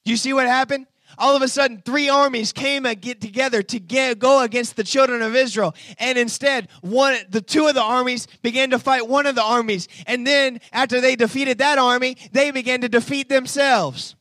You 0.05 0.15
see 0.15 0.31
what 0.31 0.47
happened? 0.47 0.87
All 1.17 1.35
of 1.35 1.41
a 1.41 1.47
sudden, 1.49 1.81
three 1.83 2.07
armies 2.07 2.53
came 2.53 2.83
get 2.83 3.19
together 3.19 3.61
to 3.61 3.79
get, 3.79 4.17
go 4.17 4.41
against 4.41 4.77
the 4.77 4.83
children 4.83 5.21
of 5.21 5.35
Israel. 5.35 5.75
And 5.99 6.17
instead, 6.17 6.69
one, 6.81 7.17
the 7.29 7.41
two 7.41 7.67
of 7.67 7.75
the 7.75 7.83
armies 7.83 8.27
began 8.41 8.69
to 8.71 8.79
fight 8.79 9.07
one 9.07 9.27
of 9.27 9.35
the 9.35 9.43
armies. 9.43 9.89
And 10.07 10.25
then, 10.25 10.61
after 10.71 11.01
they 11.01 11.17
defeated 11.17 11.57
that 11.57 11.77
army, 11.77 12.17
they 12.31 12.51
began 12.51 12.81
to 12.81 12.89
defeat 12.89 13.27
themselves. 13.27 14.15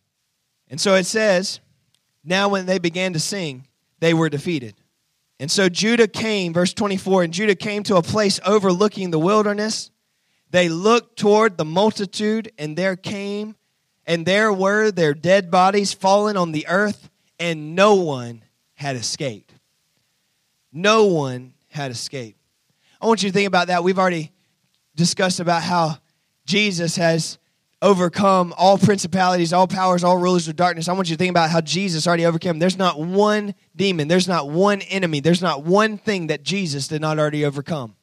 And 0.69 0.81
so 0.81 0.95
it 0.95 1.05
says, 1.05 1.61
now, 2.25 2.49
when 2.49 2.67
they 2.67 2.79
began 2.79 3.13
to 3.15 3.21
sing, 3.21 3.67
they 4.01 4.15
were 4.15 4.29
defeated. 4.29 4.75
And 5.41 5.51
so 5.51 5.69
Judah 5.69 6.07
came, 6.07 6.53
verse 6.53 6.73
24, 6.73 7.25
and 7.25 7.33
Judah 7.33 7.57
came 7.57 7.83
to 7.85 7.97
a 7.97 8.03
place 8.03 8.39
overlooking 8.47 9.11
the 9.11 9.19
wilderness. 9.19 9.91
They 10.51 10.69
looked 10.69 11.19
toward 11.19 11.59
the 11.59 11.65
multitude, 11.65 12.53
and 12.59 12.77
there 12.77 12.95
came, 12.95 13.57
and 14.07 14.25
there 14.25 14.53
were 14.53 14.93
their 14.93 15.15
dead 15.15 15.51
bodies 15.51 15.93
fallen 15.93 16.37
on 16.37 16.53
the 16.53 16.69
earth, 16.69 17.11
and 17.41 17.75
no 17.75 17.95
one 17.95 18.45
had 18.75 18.95
escaped. 18.95 19.53
No 20.73 21.07
one 21.07 21.55
had 21.69 21.91
escaped. 21.91 22.39
I 23.01 23.07
want 23.07 23.23
you 23.23 23.31
to 23.31 23.33
think 23.33 23.49
about 23.49 23.67
that. 23.67 23.83
We've 23.83 23.99
already 23.99 24.31
discussed 24.95 25.41
about 25.41 25.63
how 25.63 25.99
Jesus 26.47 26.97
has 26.97 27.39
overcome 27.83 28.55
all 28.57 28.79
principalities, 28.79 29.53
all 29.53 29.66
powers, 29.66 30.05
all 30.05 30.16
rulers 30.16 30.47
of 30.47 30.55
darkness. 30.57 30.88
I 30.88 30.92
want 30.92 31.11
you 31.11 31.16
to 31.16 31.18
think 31.18 31.31
about 31.31 31.51
how 31.51 31.61
Jesus 31.61 32.07
already 32.07 32.25
overcame. 32.25 32.61
There's 32.61 32.79
not 32.79 32.99
one 32.99 33.55
demon, 33.77 34.09
there's 34.09 34.29
not 34.29 34.49
one 34.49 34.81
enemy, 34.83 35.21
there's 35.21 35.42
not 35.42 35.64
one 35.64 35.99
thing 35.99 36.29
that 36.29 36.45
Jesus 36.45 36.88
did 36.88 37.01
not 37.01 37.18
already 37.18 37.45
overcome. 37.45 37.97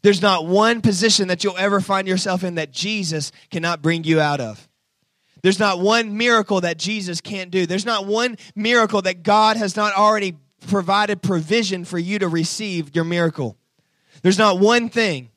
There's 0.00 0.22
not 0.22 0.46
one 0.46 0.80
position 0.80 1.28
that 1.28 1.44
you'll 1.44 1.58
ever 1.58 1.80
find 1.80 2.08
yourself 2.08 2.42
in 2.42 2.56
that 2.56 2.72
Jesus 2.72 3.30
cannot 3.50 3.82
bring 3.82 4.02
you 4.02 4.18
out 4.18 4.40
of. 4.40 4.68
There's 5.42 5.60
not 5.60 5.80
one 5.80 6.16
miracle 6.16 6.60
that 6.62 6.78
Jesus 6.78 7.20
can't 7.20 7.50
do. 7.50 7.66
There's 7.66 7.86
not 7.86 8.06
one 8.06 8.36
miracle 8.56 9.02
that 9.02 9.22
God 9.22 9.56
has 9.56 9.76
not 9.76 9.92
already 9.94 10.36
provided 10.68 11.22
provision 11.22 11.84
for 11.84 11.98
you 11.98 12.18
to 12.20 12.28
receive 12.28 12.94
your 12.94 13.04
miracle. 13.04 13.56
There's 14.22 14.38
not 14.38 14.58
one 14.58 14.88
thing 14.88 15.31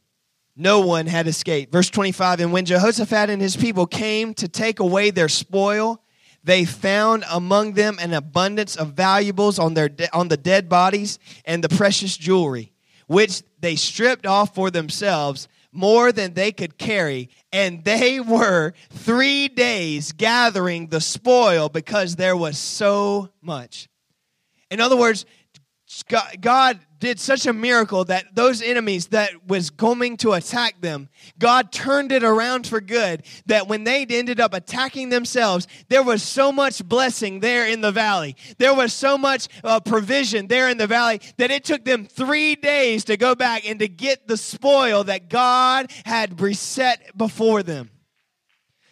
no 0.55 0.79
one 0.79 1.07
had 1.07 1.27
escaped. 1.27 1.71
Verse 1.71 1.89
25 1.89 2.39
And 2.39 2.53
when 2.53 2.65
Jehoshaphat 2.65 3.29
and 3.29 3.41
his 3.41 3.57
people 3.57 3.85
came 3.85 4.33
to 4.35 4.47
take 4.47 4.79
away 4.79 5.11
their 5.11 5.29
spoil, 5.29 6.01
they 6.43 6.63
found 6.63 7.25
among 7.29 7.73
them 7.73 7.97
an 7.99 8.13
abundance 8.13 8.75
of 8.75 8.93
valuables 8.93 9.57
on, 9.59 9.73
their 9.73 9.89
de- 9.89 10.13
on 10.15 10.27
the 10.27 10.37
dead 10.37 10.69
bodies 10.69 11.19
and 11.43 11.63
the 11.63 11.69
precious 11.69 12.15
jewelry, 12.15 12.71
which 13.07 13.41
they 13.59 13.75
stripped 13.75 14.25
off 14.25 14.53
for 14.53 14.69
themselves 14.69 15.47
more 15.71 16.11
than 16.11 16.33
they 16.33 16.51
could 16.51 16.77
carry. 16.77 17.29
And 17.51 17.83
they 17.83 18.19
were 18.21 18.73
three 18.91 19.47
days 19.47 20.11
gathering 20.11 20.87
the 20.87 21.01
spoil 21.01 21.67
because 21.67 22.15
there 22.15 22.37
was 22.37 22.57
so 22.57 23.29
much. 23.41 23.89
In 24.71 24.79
other 24.79 24.97
words, 24.97 25.25
God 26.41 26.79
did 26.99 27.19
such 27.19 27.45
a 27.45 27.53
miracle 27.53 28.05
that 28.05 28.36
those 28.36 28.62
enemies 28.62 29.08
that 29.08 29.47
was 29.47 29.69
going 29.69 30.17
to 30.17 30.34
attack 30.34 30.81
them, 30.81 31.10
God 31.38 31.71
turned 31.71 32.12
it 32.12 32.23
around 32.23 32.67
for 32.67 32.81
good. 32.81 33.25
That 33.45 33.67
when 33.67 33.84
they 33.84 34.05
ended 34.05 34.39
up 34.39 34.53
attacking 34.53 35.10
themselves, 35.10 35.67
there 35.89 36.03
was 36.03 36.23
so 36.23 36.51
much 36.51 36.84
blessing 36.84 37.39
there 37.39 37.67
in 37.67 37.81
the 37.81 37.91
valley. 37.91 38.36
There 38.58 38.73
was 38.73 38.93
so 38.93 39.17
much 39.17 39.47
uh, 39.63 39.79
provision 39.79 40.47
there 40.47 40.69
in 40.69 40.77
the 40.77 40.88
valley 40.88 41.21
that 41.38 41.51
it 41.51 41.63
took 41.63 41.86
them 41.86 42.05
three 42.05 42.55
days 42.55 43.05
to 43.05 43.17
go 43.17 43.36
back 43.36 43.67
and 43.67 43.79
to 43.79 43.88
get 43.88 44.27
the 44.27 44.38
spoil 44.38 45.03
that 45.05 45.29
God 45.29 45.91
had 46.05 46.39
reset 46.41 47.17
before 47.17 47.63
them. 47.63 47.89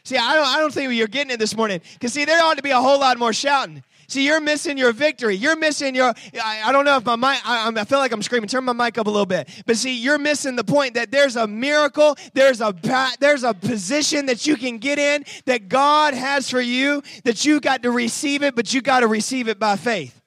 See, 0.06 0.18
I 0.18 0.36
don't, 0.36 0.48
I 0.48 0.60
don't 0.60 0.74
think 0.74 0.94
you're 0.94 1.08
getting 1.08 1.32
it 1.32 1.40
this 1.40 1.56
morning. 1.56 1.80
Because, 1.94 2.12
see, 2.12 2.26
there 2.26 2.44
ought 2.44 2.58
to 2.58 2.64
be 2.64 2.72
a 2.72 2.82
whole 2.82 3.00
lot 3.00 3.18
more 3.18 3.32
shouting. 3.32 3.84
See, 4.14 4.28
you're 4.28 4.42
missing 4.42 4.78
your 4.78 4.94
victory. 4.94 5.36
You're 5.36 5.56
missing 5.56 5.96
your, 5.96 6.14
I, 6.40 6.62
I 6.66 6.72
don't 6.72 6.86
know 6.86 6.98
if 6.98 7.04
my 7.04 7.16
mic, 7.16 7.42
I, 7.44 7.72
I, 7.76 7.84
feel 7.84 7.98
like 7.98 8.12
I'm 8.12 8.22
screaming. 8.22 8.48
Turn 8.48 8.64
my 8.64 8.72
mic 8.72 9.00
up 9.00 9.08
a 9.08 9.10
little 9.10 9.26
bit. 9.26 9.50
But 9.66 9.76
see, 9.76 9.98
you're 9.98 10.20
missing 10.20 10.56
the 10.56 10.64
point 10.64 10.94
that 10.94 11.10
there's 11.10 11.36
a 11.36 11.48
miracle, 11.48 12.16
there's 12.36 12.62
a, 12.62 12.76
there's 13.20 13.44
a 13.44 13.56
position 13.56 14.28
that 14.28 14.46
you 14.46 14.56
can 14.56 14.78
get 14.78 15.00
in 15.00 15.26
that 15.46 15.68
God 15.68 16.14
has 16.14 16.48
for 16.48 16.62
you, 16.62 17.02
that 17.24 17.44
you 17.44 17.60
got 17.60 17.82
to 17.82 17.90
receive 17.90 18.44
it, 18.44 18.56
but 18.56 18.72
you 18.72 18.84
got 18.84 19.00
to 19.00 19.08
receive 19.08 19.48
it 19.48 19.58
by 19.58 19.78
faith. 19.78 20.23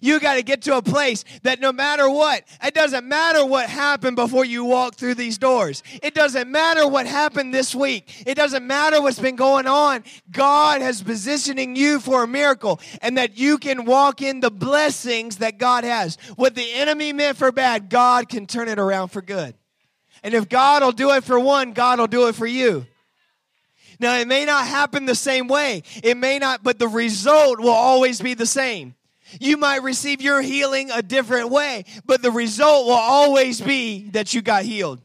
You 0.00 0.18
got 0.18 0.34
to 0.34 0.42
get 0.42 0.62
to 0.62 0.76
a 0.76 0.82
place 0.82 1.24
that 1.42 1.60
no 1.60 1.72
matter 1.72 2.08
what, 2.08 2.44
it 2.62 2.74
doesn't 2.74 3.06
matter 3.06 3.44
what 3.44 3.68
happened 3.68 4.16
before 4.16 4.44
you 4.44 4.64
walk 4.64 4.94
through 4.94 5.14
these 5.14 5.38
doors. 5.38 5.82
It 6.02 6.14
doesn't 6.14 6.50
matter 6.50 6.88
what 6.88 7.06
happened 7.06 7.52
this 7.52 7.74
week. 7.74 8.24
It 8.26 8.34
doesn't 8.34 8.66
matter 8.66 9.00
what's 9.00 9.18
been 9.18 9.36
going 9.36 9.66
on. 9.66 10.04
God 10.30 10.80
has 10.80 11.02
positioning 11.02 11.76
you 11.76 12.00
for 12.00 12.24
a 12.24 12.28
miracle 12.28 12.80
and 13.02 13.18
that 13.18 13.38
you 13.38 13.58
can 13.58 13.84
walk 13.84 14.22
in 14.22 14.40
the 14.40 14.50
blessings 14.50 15.36
that 15.38 15.58
God 15.58 15.84
has. 15.84 16.16
What 16.36 16.54
the 16.54 16.72
enemy 16.74 17.12
meant 17.12 17.36
for 17.36 17.52
bad, 17.52 17.90
God 17.90 18.28
can 18.28 18.46
turn 18.46 18.68
it 18.68 18.78
around 18.78 19.08
for 19.08 19.22
good. 19.22 19.54
And 20.22 20.32
if 20.32 20.48
God 20.48 20.82
will 20.82 20.92
do 20.92 21.10
it 21.12 21.24
for 21.24 21.38
one, 21.38 21.72
God 21.72 21.98
will 21.98 22.06
do 22.06 22.28
it 22.28 22.34
for 22.34 22.46
you. 22.46 22.86
Now, 24.00 24.16
it 24.16 24.26
may 24.26 24.44
not 24.44 24.66
happen 24.66 25.04
the 25.04 25.14
same 25.14 25.46
way. 25.46 25.82
It 26.02 26.16
may 26.16 26.38
not, 26.38 26.62
but 26.62 26.78
the 26.78 26.88
result 26.88 27.60
will 27.60 27.68
always 27.68 28.20
be 28.20 28.34
the 28.34 28.46
same. 28.46 28.94
You 29.40 29.56
might 29.56 29.82
receive 29.82 30.20
your 30.20 30.42
healing 30.42 30.90
a 30.90 31.02
different 31.02 31.50
way, 31.50 31.84
but 32.04 32.22
the 32.22 32.30
result 32.30 32.86
will 32.86 32.92
always 32.92 33.60
be 33.60 34.10
that 34.10 34.34
you 34.34 34.42
got 34.42 34.64
healed. 34.64 35.00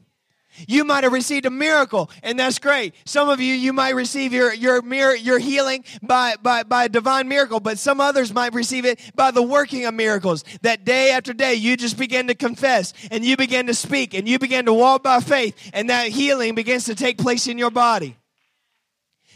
You 0.66 0.84
might 0.84 1.04
have 1.04 1.12
received 1.12 1.46
a 1.46 1.50
miracle, 1.50 2.10
and 2.22 2.38
that's 2.38 2.58
great. 2.58 2.94
Some 3.04 3.28
of 3.28 3.40
you, 3.40 3.54
you 3.54 3.72
might 3.72 3.94
receive 3.94 4.32
your 4.32 4.52
your 4.52 4.82
mir- 4.82 5.14
your 5.14 5.38
healing 5.38 5.84
by, 6.02 6.34
by 6.42 6.64
by 6.64 6.84
a 6.84 6.88
divine 6.88 7.28
miracle, 7.28 7.60
but 7.60 7.78
some 7.78 8.00
others 8.00 8.34
might 8.34 8.52
receive 8.52 8.84
it 8.84 9.00
by 9.14 9.30
the 9.30 9.42
working 9.42 9.86
of 9.86 9.94
miracles. 9.94 10.44
That 10.62 10.84
day 10.84 11.12
after 11.12 11.32
day, 11.32 11.54
you 11.54 11.76
just 11.76 11.96
begin 11.96 12.26
to 12.26 12.34
confess, 12.34 12.92
and 13.10 13.24
you 13.24 13.36
begin 13.36 13.68
to 13.68 13.74
speak, 13.74 14.12
and 14.12 14.28
you 14.28 14.38
begin 14.38 14.66
to 14.66 14.74
walk 14.74 15.02
by 15.02 15.20
faith, 15.20 15.56
and 15.72 15.88
that 15.88 16.08
healing 16.08 16.54
begins 16.54 16.84
to 16.86 16.94
take 16.94 17.16
place 17.16 17.46
in 17.46 17.56
your 17.56 17.70
body. 17.70 18.16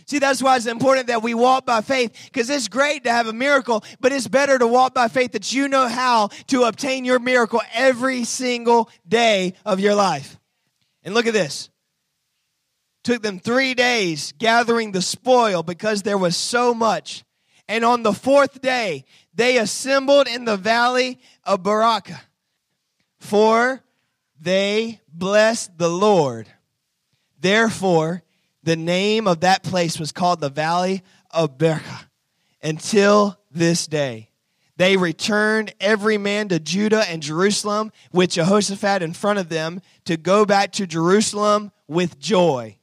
See, 0.06 0.18
that's 0.18 0.42
why 0.42 0.56
it's 0.56 0.66
important 0.66 1.06
that 1.06 1.22
we 1.22 1.34
walk 1.34 1.64
by 1.64 1.80
faith 1.80 2.12
because 2.26 2.50
it's 2.50 2.68
great 2.68 3.04
to 3.04 3.10
have 3.10 3.26
a 3.26 3.32
miracle, 3.32 3.82
but 4.00 4.12
it's 4.12 4.28
better 4.28 4.58
to 4.58 4.66
walk 4.66 4.94
by 4.94 5.08
faith 5.08 5.32
that 5.32 5.52
you 5.52 5.68
know 5.68 5.88
how 5.88 6.28
to 6.48 6.64
obtain 6.64 7.04
your 7.04 7.18
miracle 7.18 7.62
every 7.72 8.24
single 8.24 8.90
day 9.08 9.54
of 9.64 9.80
your 9.80 9.94
life. 9.94 10.38
And 11.02 11.14
look 11.14 11.26
at 11.26 11.32
this. 11.32 11.70
Took 13.02 13.22
them 13.22 13.38
three 13.38 13.74
days 13.74 14.32
gathering 14.38 14.92
the 14.92 15.02
spoil 15.02 15.62
because 15.62 16.02
there 16.02 16.18
was 16.18 16.36
so 16.36 16.74
much. 16.74 17.24
And 17.68 17.84
on 17.84 18.02
the 18.02 18.12
fourth 18.12 18.60
day, 18.60 19.04
they 19.34 19.58
assembled 19.58 20.26
in 20.26 20.44
the 20.44 20.56
valley 20.56 21.18
of 21.44 21.62
Berachah. 21.62 22.20
For 23.18 23.82
they 24.38 25.00
blessed 25.08 25.78
the 25.78 25.88
Lord. 25.88 26.46
Therefore, 27.40 28.22
the 28.64 28.76
name 28.76 29.28
of 29.28 29.40
that 29.40 29.62
place 29.62 29.98
was 29.98 30.12
called 30.12 30.40
the 30.40 30.48
Valley 30.48 31.02
of 31.30 31.58
Berachah 31.58 32.06
until 32.62 33.38
this 33.50 33.86
day. 33.86 34.30
They 34.76 34.96
returned 34.96 35.72
every 35.78 36.18
man 36.18 36.48
to 36.48 36.58
Judah 36.58 37.08
and 37.08 37.22
Jerusalem 37.22 37.92
with 38.12 38.30
Jehoshaphat 38.30 39.02
in 39.02 39.12
front 39.12 39.38
of 39.38 39.48
them 39.48 39.80
to 40.04 40.16
go 40.16 40.44
back 40.44 40.72
to 40.72 40.86
Jerusalem 40.86 41.70
with 41.86 42.18
joy. 42.18 42.76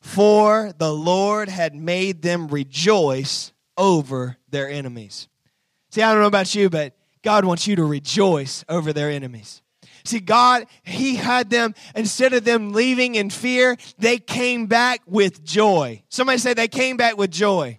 For 0.00 0.72
the 0.76 0.92
Lord 0.92 1.48
had 1.48 1.74
made 1.74 2.22
them 2.22 2.48
rejoice 2.48 3.52
over 3.76 4.38
their 4.48 4.68
enemies. 4.68 5.28
See, 5.90 6.02
I 6.02 6.12
don't 6.12 6.22
know 6.22 6.28
about 6.28 6.54
you, 6.54 6.68
but 6.68 6.96
God 7.22 7.44
wants 7.44 7.66
you 7.66 7.76
to 7.76 7.84
rejoice 7.84 8.64
over 8.68 8.92
their 8.92 9.10
enemies. 9.10 9.62
See, 10.06 10.20
God, 10.20 10.66
He 10.84 11.16
had 11.16 11.50
them, 11.50 11.74
instead 11.94 12.32
of 12.32 12.44
them 12.44 12.72
leaving 12.72 13.14
in 13.14 13.30
fear, 13.30 13.76
they 13.98 14.18
came 14.18 14.66
back 14.66 15.02
with 15.06 15.44
joy. 15.44 16.02
Somebody 16.08 16.38
say 16.38 16.54
they 16.54 16.68
came 16.68 16.96
back 16.96 17.16
with 17.16 17.30
joy. 17.30 17.78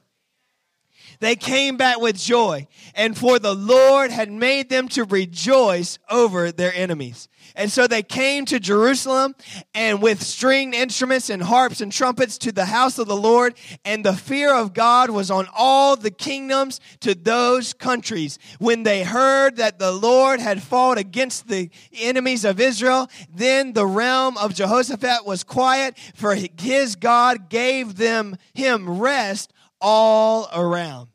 They 1.19 1.35
came 1.35 1.77
back 1.77 1.99
with 1.99 2.17
joy. 2.17 2.67
And 2.93 3.17
for 3.17 3.39
the 3.39 3.55
Lord 3.55 4.11
had 4.11 4.31
made 4.31 4.69
them 4.69 4.87
to 4.89 5.03
rejoice 5.03 5.99
over 6.09 6.51
their 6.51 6.73
enemies. 6.73 7.27
And 7.55 7.71
so 7.71 7.87
they 7.87 8.03
came 8.03 8.45
to 8.45 8.59
Jerusalem 8.59 9.35
and 9.73 10.01
with 10.01 10.21
stringed 10.21 10.75
instruments 10.75 11.29
and 11.29 11.41
harps 11.41 11.81
and 11.81 11.91
trumpets 11.91 12.37
to 12.39 12.51
the 12.51 12.65
house 12.65 12.99
of 12.99 13.07
the 13.07 13.17
Lord. 13.17 13.55
And 13.83 14.05
the 14.05 14.13
fear 14.13 14.53
of 14.53 14.73
God 14.73 15.09
was 15.09 15.31
on 15.31 15.47
all 15.55 15.95
the 15.95 16.11
kingdoms 16.11 16.79
to 16.99 17.15
those 17.15 17.73
countries. 17.73 18.37
When 18.59 18.83
they 18.83 19.03
heard 19.03 19.55
that 19.57 19.79
the 19.79 19.91
Lord 19.91 20.39
had 20.39 20.61
fought 20.61 20.99
against 20.99 21.47
the 21.47 21.71
enemies 21.93 22.45
of 22.45 22.59
Israel, 22.59 23.09
then 23.33 23.73
the 23.73 23.87
realm 23.87 24.37
of 24.37 24.53
Jehoshaphat 24.53 25.25
was 25.25 25.43
quiet, 25.43 25.97
for 26.13 26.35
his 26.35 26.95
God 26.95 27.49
gave 27.49 27.95
them 27.95 28.37
him 28.53 28.99
rest 28.99 29.51
all 29.81 30.49
around. 30.53 31.09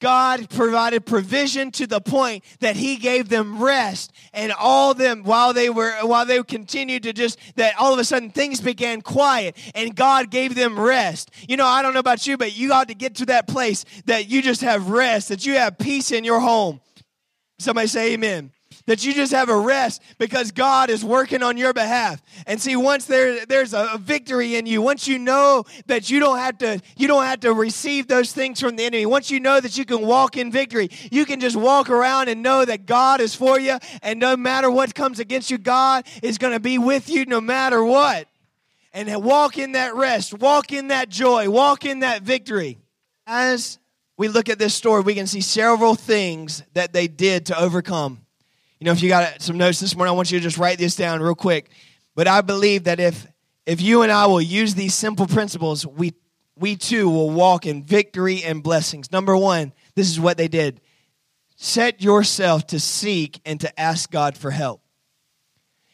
God 0.00 0.50
provided 0.50 1.06
provision 1.06 1.70
to 1.72 1.86
the 1.86 2.00
point 2.00 2.42
that 2.58 2.74
he 2.74 2.96
gave 2.96 3.28
them 3.28 3.62
rest 3.62 4.12
and 4.32 4.50
all 4.50 4.94
them 4.94 5.22
while 5.22 5.52
they 5.52 5.70
were 5.70 5.92
while 6.04 6.26
they 6.26 6.42
continued 6.42 7.04
to 7.04 7.12
just 7.12 7.38
that 7.54 7.78
all 7.78 7.92
of 7.92 8.00
a 8.00 8.04
sudden 8.04 8.30
things 8.30 8.60
began 8.60 9.00
quiet 9.00 9.56
and 9.76 9.94
God 9.94 10.28
gave 10.28 10.56
them 10.56 10.78
rest. 10.78 11.30
You 11.48 11.56
know, 11.56 11.66
I 11.66 11.82
don't 11.82 11.94
know 11.94 12.00
about 12.00 12.26
you, 12.26 12.36
but 12.36 12.56
you 12.56 12.68
got 12.68 12.88
to 12.88 12.94
get 12.94 13.14
to 13.16 13.26
that 13.26 13.46
place 13.46 13.84
that 14.06 14.28
you 14.28 14.42
just 14.42 14.62
have 14.62 14.90
rest, 14.90 15.28
that 15.28 15.46
you 15.46 15.54
have 15.54 15.78
peace 15.78 16.10
in 16.10 16.24
your 16.24 16.40
home. 16.40 16.80
Somebody 17.60 17.86
say 17.86 18.14
amen 18.14 18.50
that 18.86 19.04
you 19.04 19.14
just 19.14 19.32
have 19.32 19.48
a 19.48 19.58
rest 19.58 20.02
because 20.18 20.50
God 20.50 20.90
is 20.90 21.04
working 21.04 21.42
on 21.42 21.56
your 21.56 21.72
behalf. 21.72 22.22
And 22.46 22.60
see, 22.60 22.76
once 22.76 23.06
there, 23.06 23.44
there's 23.46 23.74
a, 23.74 23.90
a 23.94 23.98
victory 23.98 24.56
in 24.56 24.66
you, 24.66 24.82
once 24.82 25.06
you 25.06 25.18
know 25.18 25.64
that 25.86 26.10
you 26.10 26.20
don't 26.20 26.38
have 26.38 26.58
to, 26.58 26.80
you 26.96 27.08
don't 27.08 27.24
have 27.24 27.40
to 27.40 27.52
receive 27.52 28.08
those 28.08 28.32
things 28.32 28.60
from 28.60 28.76
the 28.76 28.84
enemy. 28.84 29.06
Once 29.06 29.30
you 29.30 29.40
know 29.40 29.60
that 29.60 29.76
you 29.78 29.84
can 29.84 30.06
walk 30.06 30.36
in 30.36 30.50
victory, 30.50 30.88
you 31.10 31.24
can 31.24 31.40
just 31.40 31.56
walk 31.56 31.90
around 31.90 32.28
and 32.28 32.42
know 32.42 32.64
that 32.64 32.86
God 32.86 33.20
is 33.20 33.34
for 33.34 33.58
you. 33.58 33.78
And 34.02 34.18
no 34.18 34.36
matter 34.36 34.70
what 34.70 34.94
comes 34.94 35.18
against 35.18 35.50
you, 35.50 35.58
God 35.58 36.06
is 36.22 36.38
going 36.38 36.52
to 36.52 36.60
be 36.60 36.78
with 36.78 37.08
you 37.08 37.24
no 37.24 37.40
matter 37.40 37.84
what. 37.84 38.28
And 38.94 39.24
walk 39.24 39.56
in 39.56 39.72
that 39.72 39.94
rest, 39.94 40.34
walk 40.34 40.72
in 40.72 40.88
that 40.88 41.08
joy, 41.08 41.48
walk 41.48 41.86
in 41.86 42.00
that 42.00 42.22
victory. 42.22 42.78
As 43.26 43.78
we 44.18 44.28
look 44.28 44.48
at 44.48 44.58
this 44.58 44.74
story, 44.74 45.02
we 45.02 45.14
can 45.14 45.26
see 45.26 45.40
several 45.40 45.94
things 45.94 46.62
that 46.74 46.92
they 46.92 47.08
did 47.08 47.46
to 47.46 47.58
overcome. 47.58 48.21
You 48.82 48.86
know, 48.86 48.92
if 48.94 49.00
you 49.00 49.08
got 49.08 49.40
some 49.40 49.58
notes 49.58 49.78
this 49.78 49.94
morning, 49.94 50.12
I 50.12 50.16
want 50.16 50.32
you 50.32 50.40
to 50.40 50.42
just 50.42 50.58
write 50.58 50.76
this 50.76 50.96
down 50.96 51.22
real 51.22 51.36
quick. 51.36 51.70
But 52.16 52.26
I 52.26 52.40
believe 52.40 52.82
that 52.82 52.98
if 52.98 53.28
if 53.64 53.80
you 53.80 54.02
and 54.02 54.10
I 54.10 54.26
will 54.26 54.40
use 54.40 54.74
these 54.74 54.92
simple 54.92 55.28
principles, 55.28 55.86
we 55.86 56.14
we 56.56 56.74
too 56.74 57.08
will 57.08 57.30
walk 57.30 57.64
in 57.64 57.84
victory 57.84 58.42
and 58.42 58.60
blessings. 58.60 59.12
Number 59.12 59.36
1, 59.36 59.72
this 59.94 60.10
is 60.10 60.18
what 60.18 60.36
they 60.36 60.48
did. 60.48 60.80
Set 61.54 62.02
yourself 62.02 62.66
to 62.66 62.80
seek 62.80 63.40
and 63.44 63.60
to 63.60 63.80
ask 63.80 64.10
God 64.10 64.36
for 64.36 64.50
help. 64.50 64.82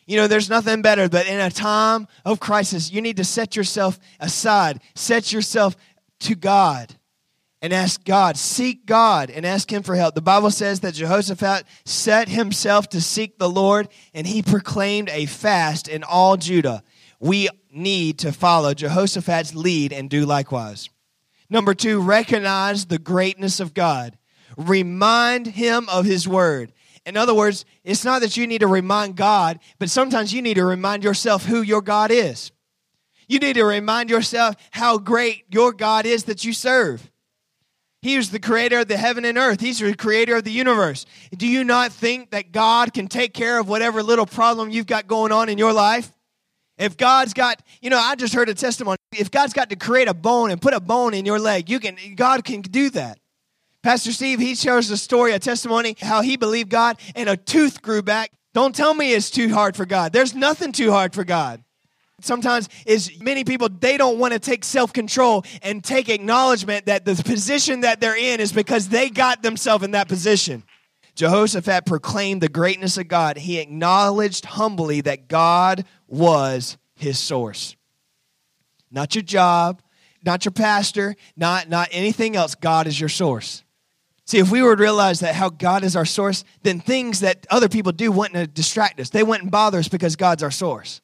You 0.07 0.17
know, 0.17 0.27
there's 0.27 0.49
nothing 0.49 0.81
better, 0.81 1.11
but 1.11 1.27
in 1.27 1.41
a 1.41 1.51
time 1.51 2.09
of 2.25 2.41
crisis, 2.41 2.91
you 2.91 3.03
need 3.03 3.19
to 3.19 3.25
set 3.25 3.55
yourself 3.55 3.99
aside, 4.19 4.81
set 4.95 5.31
yourself 5.31 5.77
to 6.21 6.35
God 6.35 6.98
and 7.61 7.73
ask 7.73 8.05
God, 8.05 8.37
seek 8.37 8.87
God 8.87 9.31
and 9.31 9.45
ask 9.45 9.73
Him 9.73 9.83
for 9.83 9.95
help. 9.95 10.15
The 10.15 10.21
Bible 10.21 10.51
says 10.51 10.81
that 10.81 10.95
Jehoshaphat 10.95 11.65
set 11.85 12.29
himself 12.29 12.89
to 12.91 13.01
seek 13.01 13.39
the 13.39 13.51
Lord 13.51 13.89
and 14.15 14.27
he 14.27 14.43
proclaimed 14.43 15.09
a 15.11 15.27
fast 15.27 15.89
in 15.89 16.05
all 16.05 16.37
Judah. 16.37 16.83
We 17.21 17.49
need 17.73 18.21
to 18.21 18.33
follow 18.33 18.75
Jehoshaphat's 18.75 19.55
lead 19.55 19.93
and 19.93 20.09
do 20.09 20.25
likewise. 20.25 20.89
Number 21.51 21.75
two, 21.75 22.01
recognize 22.01 22.87
the 22.87 22.99
greatness 22.99 23.59
of 23.59 23.75
God. 23.75 24.17
Remind 24.57 25.47
Him 25.47 25.89
of 25.89 26.05
His 26.05 26.29
word. 26.29 26.73
In 27.07 27.17
other 27.17 27.35
words, 27.35 27.65
it's 27.85 28.05
not 28.05 28.21
that 28.21 28.37
you 28.37 28.47
need 28.47 28.61
to 28.61 28.67
remind 28.67 29.17
God, 29.17 29.59
but 29.79 29.89
sometimes 29.89 30.33
you 30.33 30.43
need 30.43 30.55
to 30.55 30.65
remind 30.65 31.03
yourself 31.03 31.47
who 31.47 31.63
your 31.63 31.81
God 31.81 32.11
is. 32.11 32.53
You 33.29 33.39
need 33.39 33.55
to 33.55 33.65
remind 33.65 34.11
yourself 34.11 34.57
how 34.71 34.99
great 34.99 35.45
your 35.51 35.73
God 35.73 36.07
is 36.07 36.25
that 36.25 36.45
you 36.45 36.53
serve. 36.53 37.11
He 38.01 38.15
is 38.15 38.31
the 38.31 38.39
creator 38.39 38.81
of 38.81 38.89
the 38.89 38.97
heaven 38.97 39.25
and 39.25 39.37
earth. 39.37 39.61
He's 39.61 39.81
the 39.81 39.95
creator 39.95 40.37
of 40.37 40.45
the 40.45 40.53
universe. 40.53 41.05
Do 41.37 41.49
you 41.49 41.65
not 41.65 41.93
think 41.93 42.31
that 42.31 42.53
God 42.53 42.95
can 42.95 43.09
take 43.09 43.35
care 43.35 43.59
of 43.59 43.69
whatever 43.69 44.03
little 44.03 44.27
problem 44.27 44.71
you've 44.71 44.87
got 44.87 45.09
going 45.09 45.33
on 45.33 45.49
in 45.49 45.59
your 45.59 45.73
life? 45.73 46.13
If 46.79 46.97
God's 46.97 47.35
got, 47.35 47.61
you 47.83 47.91
know, 47.91 47.99
I 47.99 48.15
just 48.15 48.35
heard 48.35 48.49
a 48.49 48.55
testimony. 48.55 48.99
If 49.13 49.33
God's 49.33 49.53
got 49.53 49.71
to 49.71 49.77
create 49.77 50.07
a 50.07 50.15
bone 50.15 50.53
and 50.53 50.63
put 50.63 50.75
a 50.75 50.81
bone 50.81 51.13
in 51.13 51.27
your 51.27 51.41
leg, 51.41 51.69
you 51.69 51.81
can 51.81 51.97
God 52.15 52.45
can 52.45 52.61
do 52.61 52.89
that. 52.91 53.19
Pastor 53.83 54.13
Steve, 54.13 54.39
he 54.39 54.55
shares 54.55 54.91
a 54.91 54.97
story, 54.97 55.33
a 55.33 55.41
testimony, 55.41 55.97
how 56.01 56.21
he 56.21 56.37
believed 56.37 56.71
God 56.71 56.99
and 57.17 57.29
a 57.29 57.37
tooth 57.37 57.83
grew 57.83 58.03
back. 58.03 58.31
Don't 58.55 58.75
tell 58.75 58.95
me 58.95 59.13
it's 59.13 59.31
too 59.31 59.53
hard 59.53 59.77
for 59.77 59.87
God. 59.87 60.13
There's 60.13 60.35
nothing 60.35 60.71
too 60.71 60.93
hard 60.93 61.15
for 61.15 61.25
God 61.25 61.65
sometimes 62.21 62.69
is 62.87 63.21
many 63.21 63.45
people 63.45 63.69
they 63.69 63.97
don't 63.97 64.19
want 64.19 64.33
to 64.33 64.39
take 64.39 64.65
self-control 64.65 65.45
and 65.63 65.83
take 65.83 66.09
acknowledgement 66.09 66.87
that 66.87 67.05
the 67.05 67.15
position 67.23 67.81
that 67.83 68.01
they're 68.01 68.17
in 68.17 68.41
is 68.41 68.53
because 68.53 68.89
they 68.89 69.11
got 69.11 69.43
themselves 69.43 69.85
in 69.85 69.93
that 69.93 70.09
position. 70.09 70.65
Jehoshaphat 71.15 71.87
proclaimed 71.87 72.41
the 72.41 72.49
greatness 72.49 72.97
of 72.97 73.09
god. 73.09 73.39
He 73.39 73.59
acknowledged 73.59 74.45
humbly 74.45 75.01
that 75.03 75.29
god 75.29 75.85
was 76.07 76.79
his 76.95 77.19
source. 77.19 77.77
Not 78.91 79.15
your 79.15 79.23
job 79.23 79.83
not 80.25 80.45
your 80.45 80.53
pastor 80.53 81.15
not 81.37 81.69
not 81.69 81.89
anything 81.93 82.37
else. 82.37 82.55
God 82.55 82.87
is 82.87 82.99
your 82.99 83.09
source. 83.09 83.63
See, 84.29 84.39
if 84.39 84.51
we 84.51 84.61
were 84.61 84.77
to 84.77 84.83
realize 84.83 85.21
that 85.21 85.35
how 85.35 85.49
God 85.49 85.83
is 85.83 85.97
our 85.97 86.05
source, 86.05 86.45
then 86.63 86.81
things 86.81 87.21
that 87.21 87.47
other 87.49 87.67
people 87.67 87.93
do 87.93 88.13
wouldn't 88.13 88.53
distract 88.53 89.01
us. 89.01 89.09
They 89.09 89.23
wouldn't 89.23 89.51
bother 89.51 89.79
us 89.79 89.89
because 89.89 90.17
God's 90.17 90.43
our 90.43 90.51
source. 90.51 91.01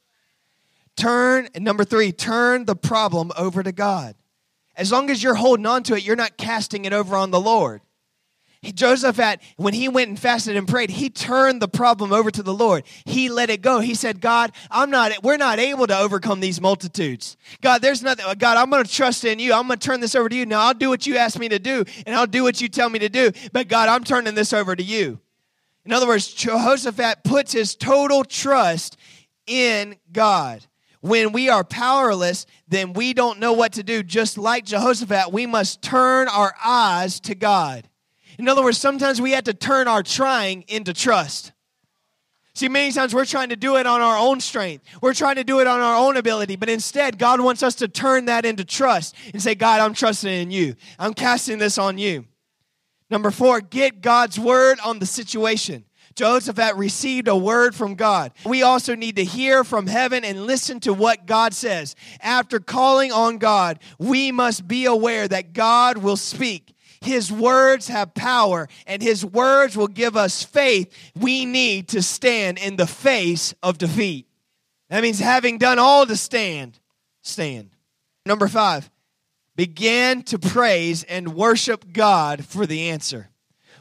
Turn, 0.97 1.49
and 1.55 1.65
number 1.65 1.85
three, 1.85 2.13
turn 2.13 2.65
the 2.65 2.77
problem 2.77 3.33
over 3.37 3.63
to 3.63 3.73
God. 3.73 4.15
As 4.77 4.91
long 4.91 5.11
as 5.11 5.23
you're 5.23 5.35
holding 5.35 5.67
on 5.67 5.83
to 5.85 5.95
it, 5.95 6.05
you're 6.05 6.17
not 6.17 6.37
casting 6.37 6.85
it 6.85 6.93
over 6.93 7.17
on 7.17 7.31
the 7.31 7.41
Lord. 7.41 7.81
Josephat, 8.73 9.39
when 9.57 9.75
he 9.75 9.89
went 9.89 10.09
and 10.09 10.19
fasted 10.19 10.57
and 10.57 10.67
prayed, 10.67 10.91
he 10.91 11.11
turned 11.11 11.61
the 11.61 11.69
problem 11.69 12.13
over 12.13 12.31
to 12.31 12.43
the 12.43 12.55
Lord. 12.55 12.85
He 13.05 13.29
let 13.29 13.51
it 13.51 13.61
go. 13.61 13.81
He 13.81 13.95
said, 13.95 14.21
God, 14.21 14.53
I'm 14.71 14.91
not, 14.91 15.23
we're 15.23 15.37
not 15.37 15.59
able 15.59 15.87
to 15.87 15.99
overcome 15.99 16.41
these 16.41 16.61
multitudes. 16.61 17.37
God, 17.61 17.83
there's 17.83 18.03
nothing, 18.03 18.25
God, 18.39 18.57
I'm 18.57 18.71
going 18.71 18.85
to 18.85 18.91
trust 18.91 19.25
in 19.25 19.39
you. 19.39 19.53
I'm 19.53 19.67
going 19.67 19.79
to 19.79 19.87
turn 19.87 20.01
this 20.01 20.15
over 20.15 20.29
to 20.29 20.37
you. 20.37 20.47
Now 20.47 20.61
I'll 20.63 20.75
do 20.75 20.89
what 20.89 21.07
you 21.07 21.17
ask 21.17 21.39
me 21.39 21.49
to 21.49 21.59
do 21.59 21.85
and 22.07 22.15
I'll 22.15 22.27
do 22.27 22.43
what 22.43 22.61
you 22.61 22.69
tell 22.69 22.89
me 22.89 22.99
to 23.01 23.09
do. 23.09 23.33
But 23.53 23.69
God, 23.69 23.89
I'm 23.89 24.05
turning 24.05 24.35
this 24.35 24.53
over 24.53 24.75
to 24.75 24.83
you. 24.83 25.21
In 25.85 25.93
other 25.93 26.07
words, 26.07 26.33
Jehoshaphat 26.33 27.25
puts 27.25 27.53
his 27.53 27.75
total 27.75 28.25
trust 28.25 28.97
in 29.47 29.97
God. 30.11 30.65
When 31.05 31.33
we 31.33 31.51
are 31.51 31.65
powerless, 31.65 32.47
then 32.67 32.95
we 32.95 33.13
don't 33.13 33.39
know 33.39 33.53
what 33.53 33.75
to 33.75 33.83
do. 33.83 34.03
Just 34.03 34.39
like 34.39 34.65
Jehoshaphat, 34.65 35.35
we 35.35 35.45
must 35.45 35.83
turn 35.83 36.29
our 36.29 36.55
eyes 36.65 37.21
to 37.21 37.35
God. 37.35 37.87
In 38.39 38.49
other 38.49 38.65
words, 38.65 38.79
sometimes 38.79 39.21
we 39.21 39.33
have 39.33 39.45
to 39.45 39.53
turn 39.53 39.87
our 39.87 40.03
trying 40.03 40.65
into 40.67 40.95
trust. 40.95 41.53
See, 42.55 42.71
many 42.71 42.91
times 42.91 43.15
we're 43.15 43.27
trying 43.27 43.51
to 43.51 43.57
do 43.57 43.77
it 43.77 43.87
on 43.87 44.01
our 44.01 44.17
own 44.17 44.41
strength. 44.41 44.87
We're 45.03 45.13
trying 45.13 45.37
to 45.37 45.45
do 45.45 45.61
it 45.61 45.67
on 45.67 45.79
our 45.79 45.95
own 45.95 46.17
ability. 46.17 46.57
But 46.57 46.71
instead, 46.71 47.19
God 47.19 47.39
wants 47.39 47.63
us 47.63 47.75
to 47.77 47.89
turn 47.89 48.25
that 48.25 48.47
into 48.47 48.65
trust 48.65 49.15
and 49.35 49.43
say, 49.43 49.55
God, 49.55 49.81
I'm 49.81 49.93
trusting 49.93 50.33
in 50.33 50.51
you. 50.51 50.75
I'm 50.99 51.13
casting 51.13 51.59
this 51.59 51.77
on 51.77 51.99
you. 51.99 52.25
Number 53.11 53.31
four, 53.31 53.61
get 53.61 54.01
God's 54.01 54.41
word 54.41 54.79
on 54.83 55.01
the 55.01 55.07
situation. 55.07 55.85
Jehoshaphat 56.15 56.77
received 56.77 57.29
a 57.29 57.37
word 57.37 57.75
from 57.75 57.95
God. 57.95 58.33
We 58.45 58.63
also 58.63 58.95
need 58.95 59.17
to 59.17 59.25
hear 59.25 59.65
from 59.65 59.87
heaven 59.87 60.25
and 60.25 60.47
listen 60.47 60.81
to 60.81 60.95
what 60.95 61.27
God 61.27 61.55
says. 61.55 61.97
After 62.21 62.61
calling 62.61 63.13
on 63.13 63.39
God, 63.39 63.81
we 63.99 64.31
must 64.31 64.69
be 64.69 64.85
aware 64.85 65.27
that 65.27 65.53
God 65.53 65.99
will 65.99 66.17
speak. 66.17 66.75
His 67.01 67.31
words 67.31 67.89
have 67.89 68.15
power, 68.15 68.69
and 68.87 69.03
His 69.03 69.25
words 69.25 69.77
will 69.77 69.89
give 69.89 70.17
us 70.17 70.43
faith 70.43 70.91
we 71.15 71.45
need 71.45 71.89
to 71.89 72.03
stand 72.03 72.59
in 72.59 72.77
the 72.77 72.87
face 72.87 73.55
of 73.63 73.77
defeat. 73.77 74.27
That 74.89 75.03
means 75.03 75.19
having 75.19 75.59
done 75.59 75.79
all 75.79 76.07
to 76.07 76.17
stand, 76.17 76.79
stand. 77.21 77.71
Number 78.25 78.49
five, 78.49 78.91
begin 79.55 80.23
to 80.25 80.39
praise 80.39 81.03
and 81.05 81.35
worship 81.35 81.93
God 81.93 82.45
for 82.45 82.65
the 82.65 82.91
answer. 82.91 83.29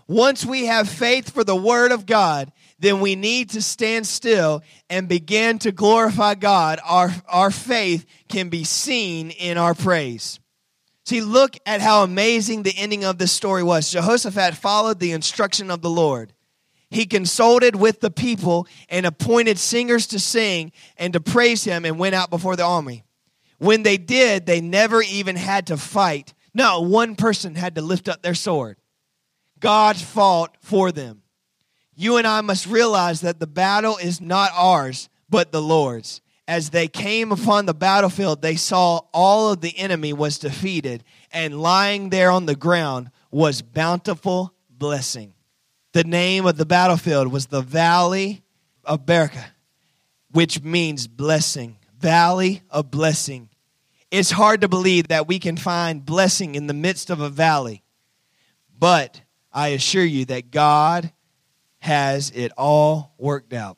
Once 0.08 0.46
we 0.46 0.66
have 0.66 0.90
faith 0.90 1.32
for 1.32 1.44
the 1.44 1.56
Word 1.56 1.92
of 1.92 2.06
God, 2.06 2.52
then 2.80 3.00
we 3.00 3.16
need 3.16 3.50
to 3.52 3.62
stand 3.62 4.06
still 4.06 4.62
and 4.90 5.08
begin 5.08 5.58
to 5.60 5.72
glorify 5.72 6.36
God. 6.36 6.80
Our, 6.84 7.12
our 7.28 7.52
faith 7.52 8.06
can 8.28 8.50
be 8.50 8.64
seen 8.64 9.32
in 9.32 9.58
our 9.58 9.74
praise. 9.74 10.40
See, 11.06 11.22
look 11.22 11.58
at 11.66 11.82
how 11.82 12.04
amazing 12.04 12.64
the 12.64 12.74
ending 12.78 13.06
of 13.06 13.18
this 13.18 13.32
story 13.32 13.64
was. 13.64 13.92
Jehoshaphat 13.92 14.56
followed 14.56 15.00
the 15.00 15.12
instruction 15.12 15.72
of 15.72 15.82
the 15.82 15.90
Lord. 15.90 16.34
He 16.90 17.06
consulted 17.06 17.76
with 17.76 18.02
the 18.02 18.12
people 18.12 18.68
and 18.88 19.06
appointed 19.06 19.58
singers 19.58 20.08
to 20.08 20.20
sing 20.20 20.72
and 20.98 21.14
to 21.14 21.20
praise 21.20 21.64
him 21.64 21.86
and 21.86 21.98
went 21.98 22.16
out 22.16 22.30
before 22.30 22.56
the 22.56 22.64
army. 22.64 23.04
When 23.58 23.84
they 23.84 23.98
did, 23.98 24.46
they 24.46 24.62
never 24.62 25.02
even 25.02 25.36
had 25.36 25.68
to 25.68 25.78
fight 25.78 26.34
Not 26.54 26.86
one 26.86 27.16
person 27.16 27.56
had 27.56 27.76
to 27.76 27.82
lift 27.82 28.08
up 28.08 28.22
their 28.22 28.36
sword. 28.36 28.78
God 29.64 29.96
fought 29.96 30.58
for 30.60 30.92
them. 30.92 31.22
You 31.96 32.18
and 32.18 32.28
I 32.28 32.42
must 32.42 32.68
realize 32.68 33.22
that 33.22 33.40
the 33.40 33.48
battle 33.48 33.96
is 33.96 34.20
not 34.20 34.52
ours, 34.54 35.08
but 35.30 35.54
the 35.54 35.62
Lord's. 35.62 36.20
As 36.50 36.72
they 36.72 36.90
came 36.90 37.32
upon 37.32 37.66
the 37.66 37.74
battlefield, 37.74 38.42
they 38.42 38.58
saw 38.58 39.00
all 39.14 39.54
of 39.54 39.62
the 39.62 39.78
enemy 39.80 40.12
was 40.12 40.38
defeated, 40.38 41.06
and 41.32 41.62
lying 41.62 42.10
there 42.10 42.30
on 42.30 42.46
the 42.46 42.58
ground 42.58 43.10
was 43.32 43.62
bountiful 43.62 44.54
blessing. 44.70 45.34
The 45.94 46.04
name 46.04 46.46
of 46.46 46.58
the 46.58 46.66
battlefield 46.66 47.32
was 47.32 47.46
the 47.46 47.62
Valley 47.62 48.44
of 48.84 49.06
Berachah, 49.06 49.46
which 50.32 50.62
means 50.62 51.08
blessing. 51.08 51.78
Valley 51.98 52.64
of 52.70 52.92
blessing. 52.92 53.48
It's 54.12 54.32
hard 54.32 54.60
to 54.60 54.68
believe 54.68 55.08
that 55.08 55.30
we 55.30 55.40
can 55.40 55.56
find 55.56 56.06
blessing 56.06 56.56
in 56.56 56.68
the 56.68 56.74
midst 56.74 57.10
of 57.10 57.22
a 57.22 57.30
valley, 57.30 57.82
but 58.78 59.22
I 59.54 59.70
assure 59.70 60.04
you 60.04 60.26
that 60.26 60.52
God 60.52 61.12
has 61.80 62.32
it 62.32 62.52
all 62.58 63.14
worked 63.18 63.54
out. 63.54 63.78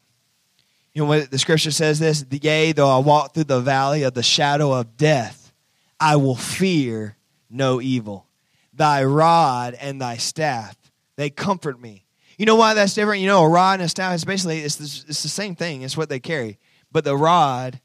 You 0.93 1.01
know 1.01 1.09
what 1.09 1.29
the 1.29 1.37
scripture 1.37 1.71
says 1.71 1.99
this? 1.99 2.25
Yea, 2.29 2.71
though 2.71 2.89
I 2.89 2.99
walk 2.99 3.33
through 3.33 3.43
the 3.45 3.59
valley 3.59 4.03
of 4.03 4.13
the 4.13 4.23
shadow 4.23 4.71
of 4.71 4.95
death, 4.95 5.51
I 5.99 6.15
will 6.15 6.35
fear 6.35 7.17
no 7.49 7.81
evil. 7.81 8.27
Thy 8.73 9.03
rod 9.03 9.73
and 9.73 10.01
thy 10.01 10.17
staff, 10.17 10.75
they 11.17 11.29
comfort 11.29 11.81
me. 11.81 12.05
You 12.37 12.45
know 12.45 12.55
why 12.55 12.73
that's 12.73 12.93
different? 12.93 13.21
You 13.21 13.27
know, 13.27 13.43
a 13.43 13.49
rod 13.49 13.79
and 13.79 13.83
a 13.83 13.89
staff 13.89 14.13
is 14.15 14.25
basically 14.25 14.59
it's 14.59 14.75
the, 14.75 15.09
it's 15.09 15.23
the 15.23 15.29
same 15.29 15.55
thing. 15.55 15.81
It's 15.81 15.97
what 15.97 16.09
they 16.09 16.19
carry. 16.19 16.59
But 16.91 17.03
the 17.03 17.15
rod 17.15 17.79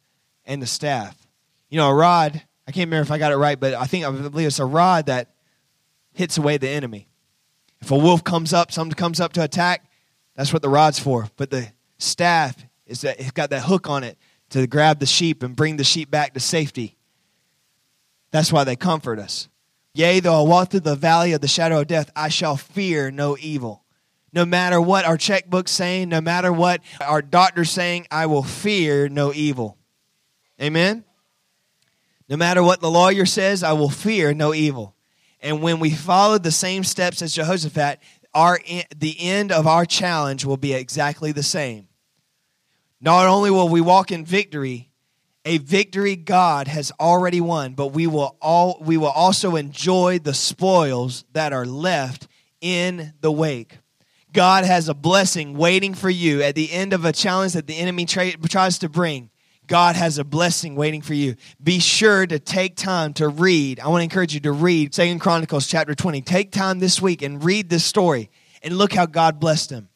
and 0.44 0.60
the 0.60 0.66
staff. 0.66 1.16
You 1.68 1.78
know, 1.78 1.88
a 1.88 1.94
rod, 1.94 2.42
I 2.66 2.72
can't 2.72 2.88
remember 2.88 3.02
if 3.02 3.10
I 3.10 3.18
got 3.18 3.32
it 3.32 3.36
right, 3.36 3.58
but 3.58 3.74
I 3.74 3.84
think 3.84 4.04
I 4.04 4.10
believe 4.10 4.46
it's 4.46 4.58
a 4.58 4.64
rod 4.64 5.06
that 5.06 5.34
hits 6.12 6.38
away 6.38 6.58
the 6.58 6.68
enemy. 6.68 7.08
If 7.82 7.90
a 7.90 7.96
wolf 7.96 8.22
comes 8.24 8.52
up, 8.52 8.72
something 8.72 8.94
comes 8.94 9.20
up 9.20 9.32
to 9.34 9.42
attack, 9.42 9.90
that's 10.36 10.52
what 10.52 10.62
the 10.62 10.68
rod's 10.68 10.98
for. 10.98 11.28
But 11.36 11.50
the 11.50 11.68
staff 11.98 12.56
is 12.86 13.02
that 13.02 13.20
it's 13.20 13.30
got 13.30 13.50
that 13.50 13.62
hook 13.62 13.88
on 13.88 14.04
it 14.04 14.18
to 14.50 14.66
grab 14.66 14.98
the 14.98 15.06
sheep 15.06 15.42
and 15.42 15.56
bring 15.56 15.76
the 15.76 15.84
sheep 15.84 16.10
back 16.10 16.34
to 16.34 16.40
safety. 16.40 16.96
That's 18.30 18.52
why 18.52 18.64
they 18.64 18.76
comfort 18.76 19.18
us. 19.18 19.48
Yea, 19.94 20.20
though 20.20 20.44
I 20.44 20.46
walk 20.46 20.70
through 20.70 20.80
the 20.80 20.94
valley 20.94 21.32
of 21.32 21.40
the 21.40 21.48
shadow 21.48 21.80
of 21.80 21.88
death, 21.88 22.10
I 22.14 22.28
shall 22.28 22.56
fear 22.56 23.10
no 23.10 23.36
evil. 23.40 23.84
No 24.32 24.44
matter 24.44 24.80
what 24.80 25.04
our 25.04 25.16
checkbook's 25.16 25.72
saying, 25.72 26.08
no 26.08 26.20
matter 26.20 26.52
what 26.52 26.80
our 27.00 27.20
doctor's 27.20 27.70
saying, 27.70 28.06
I 28.10 28.26
will 28.26 28.44
fear 28.44 29.08
no 29.08 29.32
evil. 29.32 29.76
Amen? 30.62 31.04
No 32.28 32.36
matter 32.36 32.62
what 32.62 32.80
the 32.80 32.90
lawyer 32.90 33.26
says, 33.26 33.64
I 33.64 33.72
will 33.72 33.90
fear 33.90 34.32
no 34.32 34.54
evil. 34.54 34.94
And 35.42 35.62
when 35.62 35.80
we 35.80 35.90
follow 35.90 36.38
the 36.38 36.50
same 36.50 36.84
steps 36.84 37.22
as 37.22 37.34
Jehoshaphat, 37.34 38.00
our, 38.34 38.60
the 38.96 39.16
end 39.18 39.52
of 39.52 39.66
our 39.66 39.84
challenge 39.84 40.44
will 40.44 40.56
be 40.56 40.72
exactly 40.74 41.32
the 41.32 41.42
same. 41.42 41.88
Not 43.00 43.26
only 43.26 43.50
will 43.50 43.68
we 43.68 43.80
walk 43.80 44.12
in 44.12 44.24
victory, 44.24 44.90
a 45.44 45.58
victory 45.58 46.16
God 46.16 46.68
has 46.68 46.92
already 47.00 47.40
won, 47.40 47.72
but 47.72 47.88
we 47.88 48.06
will 48.06 48.36
all 48.42 48.76
we 48.80 48.98
will 48.98 49.08
also 49.08 49.56
enjoy 49.56 50.18
the 50.18 50.34
spoils 50.34 51.24
that 51.32 51.54
are 51.54 51.64
left 51.64 52.28
in 52.60 53.14
the 53.22 53.32
wake. 53.32 53.78
God 54.32 54.64
has 54.64 54.88
a 54.88 54.94
blessing 54.94 55.56
waiting 55.56 55.94
for 55.94 56.10
you 56.10 56.42
at 56.42 56.54
the 56.54 56.70
end 56.70 56.92
of 56.92 57.04
a 57.04 57.12
challenge 57.12 57.54
that 57.54 57.66
the 57.66 57.78
enemy 57.78 58.04
tra- 58.04 58.32
tries 58.32 58.78
to 58.80 58.88
bring. 58.88 59.30
God 59.70 59.94
has 59.94 60.18
a 60.18 60.24
blessing 60.24 60.74
waiting 60.74 61.00
for 61.00 61.14
you. 61.14 61.36
Be 61.62 61.78
sure 61.78 62.26
to 62.26 62.40
take 62.40 62.74
time 62.74 63.12
to 63.14 63.28
read. 63.28 63.78
I 63.78 63.86
want 63.86 64.00
to 64.00 64.02
encourage 64.02 64.34
you 64.34 64.40
to 64.40 64.50
read 64.50 64.92
Second 64.92 65.20
Chronicles 65.20 65.68
chapter 65.68 65.94
20. 65.94 66.22
Take 66.22 66.50
time 66.50 66.80
this 66.80 67.00
week 67.00 67.22
and 67.22 67.44
read 67.44 67.70
this 67.70 67.84
story 67.84 68.30
and 68.64 68.76
look 68.76 68.92
how 68.92 69.06
God 69.06 69.38
blessed 69.38 69.70
him. 69.70 69.88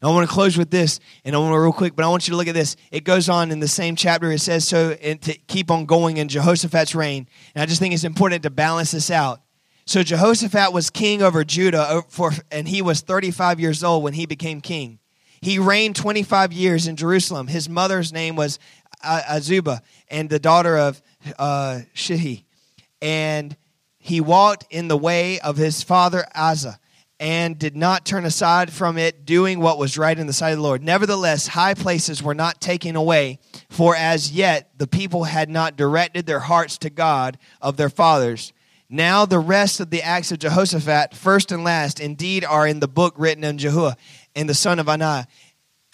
I 0.00 0.08
want 0.08 0.26
to 0.26 0.32
close 0.32 0.56
with 0.56 0.70
this, 0.70 1.00
and 1.22 1.36
I 1.36 1.38
want 1.38 1.52
to 1.52 1.60
real 1.60 1.70
quick, 1.70 1.94
but 1.94 2.06
I 2.06 2.08
want 2.08 2.26
you 2.26 2.32
to 2.32 2.38
look 2.38 2.48
at 2.48 2.54
this. 2.54 2.76
It 2.90 3.04
goes 3.04 3.28
on 3.28 3.50
in 3.50 3.60
the 3.60 3.68
same 3.68 3.94
chapter. 3.94 4.32
It 4.32 4.38
says 4.38 4.66
so 4.66 4.92
and 5.02 5.20
to 5.20 5.36
keep 5.36 5.70
on 5.70 5.84
going 5.84 6.16
in 6.16 6.28
Jehoshaphat's 6.28 6.94
reign. 6.94 7.28
And 7.54 7.62
I 7.62 7.66
just 7.66 7.78
think 7.78 7.92
it's 7.92 8.04
important 8.04 8.42
to 8.44 8.50
balance 8.50 8.92
this 8.92 9.10
out. 9.10 9.42
So 9.84 10.02
Jehoshaphat 10.02 10.72
was 10.72 10.88
king 10.88 11.20
over 11.20 11.44
Judah, 11.44 12.04
for, 12.08 12.32
and 12.50 12.66
he 12.66 12.80
was 12.80 13.02
35 13.02 13.60
years 13.60 13.84
old 13.84 14.02
when 14.02 14.14
he 14.14 14.24
became 14.24 14.62
king. 14.62 14.98
He 15.42 15.58
reigned 15.58 15.96
25 15.96 16.52
years 16.52 16.86
in 16.86 16.96
Jerusalem. 16.96 17.46
His 17.46 17.68
mother's 17.68 18.12
name 18.12 18.36
was 18.36 18.58
Azubah, 19.04 19.80
and 20.08 20.28
the 20.28 20.38
daughter 20.38 20.76
of 20.76 21.02
uh, 21.38 21.80
Shilhi. 21.94 22.44
And 23.02 23.56
he 23.98 24.20
walked 24.20 24.66
in 24.70 24.88
the 24.88 24.96
way 24.96 25.40
of 25.40 25.56
his 25.56 25.82
father 25.82 26.24
Asa 26.34 26.78
and 27.20 27.58
did 27.58 27.76
not 27.76 28.06
turn 28.06 28.24
aside 28.24 28.72
from 28.72 28.96
it, 28.96 29.26
doing 29.26 29.60
what 29.60 29.76
was 29.76 29.98
right 29.98 30.18
in 30.18 30.26
the 30.26 30.32
sight 30.32 30.52
of 30.52 30.56
the 30.56 30.62
Lord. 30.62 30.82
Nevertheless, 30.82 31.48
high 31.48 31.74
places 31.74 32.22
were 32.22 32.34
not 32.34 32.62
taken 32.62 32.96
away, 32.96 33.38
for 33.68 33.94
as 33.94 34.32
yet 34.32 34.70
the 34.78 34.86
people 34.86 35.24
had 35.24 35.50
not 35.50 35.76
directed 35.76 36.24
their 36.24 36.40
hearts 36.40 36.78
to 36.78 36.88
God 36.88 37.38
of 37.60 37.76
their 37.76 37.90
fathers. 37.90 38.54
Now 38.88 39.26
the 39.26 39.38
rest 39.38 39.80
of 39.80 39.90
the 39.90 40.02
acts 40.02 40.32
of 40.32 40.38
Jehoshaphat, 40.38 41.14
first 41.14 41.52
and 41.52 41.62
last, 41.62 42.00
indeed 42.00 42.42
are 42.42 42.66
in 42.66 42.80
the 42.80 42.88
book 42.88 43.14
written 43.18 43.44
in 43.44 43.58
Jehuah 43.58 43.96
and 44.34 44.48
the 44.48 44.54
son 44.54 44.78
of 44.78 44.88
Anah, 44.88 45.28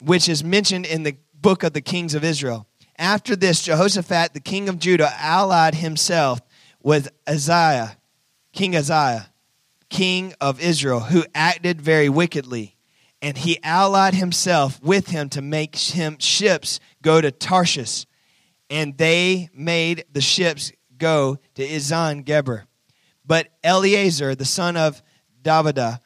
which 0.01 0.29
is 0.29 0.45
mentioned 0.45 0.87
in 0.87 1.03
the 1.03 1.17
book 1.35 1.65
of 1.65 1.73
the 1.73 1.81
kings 1.81 2.15
of 2.15 2.23
Israel. 2.23 2.69
After 2.99 3.37
this, 3.37 3.63
Jehoshaphat, 3.63 4.35
the 4.35 4.41
king 4.41 4.69
of 4.69 4.79
Judah, 4.79 5.13
allied 5.19 5.75
himself 5.75 6.41
with 6.83 7.09
Uzziah, 7.27 7.99
King 8.53 8.75
Uzziah 8.75 9.31
king 9.89 10.35
of 10.41 10.61
Israel, 10.61 11.01
who 11.01 11.25
acted 11.35 11.81
very 11.81 12.09
wickedly. 12.09 12.77
And 13.23 13.39
he 13.39 13.59
allied 13.63 14.15
himself 14.15 14.83
with 14.83 15.09
him 15.09 15.29
to 15.31 15.43
make 15.43 15.77
him 15.77 16.19
ships 16.19 16.81
go 17.03 17.21
to 17.21 17.31
Tarshish. 17.31 18.07
And 18.69 18.97
they 18.99 19.49
made 19.55 20.05
the 20.13 20.21
ships 20.21 20.73
go 20.99 21.39
to 21.55 21.67
Ezion 21.67 22.25
Geber. 22.25 22.67
But 23.25 23.49
Eleazar, 23.65 24.35
the 24.35 24.45
son 24.45 24.77
of 24.77 25.03
Davidah 25.43 26.01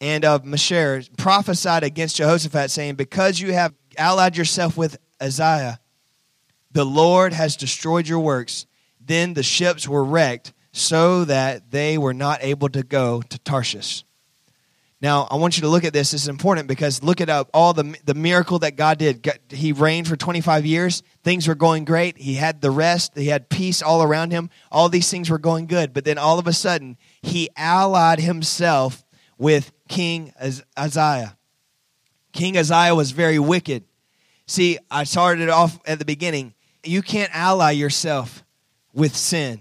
and 0.00 0.24
of 0.24 0.44
Mesher, 0.44 1.08
prophesied 1.16 1.84
against 1.84 2.16
Jehoshaphat, 2.16 2.70
saying, 2.70 2.96
Because 2.96 3.38
you 3.38 3.52
have 3.52 3.74
allied 3.96 4.36
yourself 4.36 4.76
with 4.76 4.98
Uzziah, 5.20 5.78
the 6.72 6.84
Lord 6.84 7.32
has 7.32 7.56
destroyed 7.56 8.08
your 8.08 8.20
works. 8.20 8.66
Then 9.00 9.34
the 9.34 9.42
ships 9.42 9.88
were 9.88 10.04
wrecked 10.04 10.52
so 10.72 11.24
that 11.24 11.70
they 11.70 11.98
were 11.98 12.14
not 12.14 12.38
able 12.42 12.68
to 12.68 12.82
go 12.82 13.22
to 13.22 13.38
Tarshish. 13.40 14.04
Now, 15.02 15.26
I 15.30 15.36
want 15.36 15.56
you 15.56 15.62
to 15.62 15.68
look 15.68 15.84
at 15.84 15.94
this. 15.94 16.10
This 16.10 16.22
is 16.22 16.28
important 16.28 16.68
because 16.68 17.02
look 17.02 17.22
at 17.22 17.30
all 17.54 17.72
the, 17.72 17.96
the 18.04 18.12
miracle 18.12 18.58
that 18.58 18.76
God 18.76 18.98
did. 18.98 19.26
He 19.48 19.72
reigned 19.72 20.06
for 20.06 20.14
25 20.14 20.66
years. 20.66 21.02
Things 21.24 21.48
were 21.48 21.54
going 21.54 21.86
great. 21.86 22.18
He 22.18 22.34
had 22.34 22.60
the 22.60 22.70
rest. 22.70 23.16
He 23.16 23.28
had 23.28 23.48
peace 23.48 23.80
all 23.80 24.02
around 24.02 24.30
him. 24.30 24.50
All 24.70 24.90
these 24.90 25.10
things 25.10 25.30
were 25.30 25.38
going 25.38 25.66
good. 25.66 25.94
But 25.94 26.04
then 26.04 26.18
all 26.18 26.38
of 26.38 26.46
a 26.46 26.52
sudden, 26.52 26.98
he 27.22 27.48
allied 27.56 28.20
himself 28.20 29.02
with 29.38 29.72
King 29.88 30.34
Uzziah. 30.76 31.38
King 32.32 32.58
Uzziah 32.58 32.94
was 32.94 33.12
very 33.12 33.38
wicked. 33.38 33.84
See, 34.46 34.78
I 34.90 35.04
started 35.04 35.48
off 35.48 35.80
at 35.86 35.98
the 35.98 36.04
beginning. 36.04 36.52
You 36.84 37.02
can't 37.02 37.34
ally 37.34 37.72
yourself 37.72 38.44
with 38.92 39.16
sin. 39.16 39.60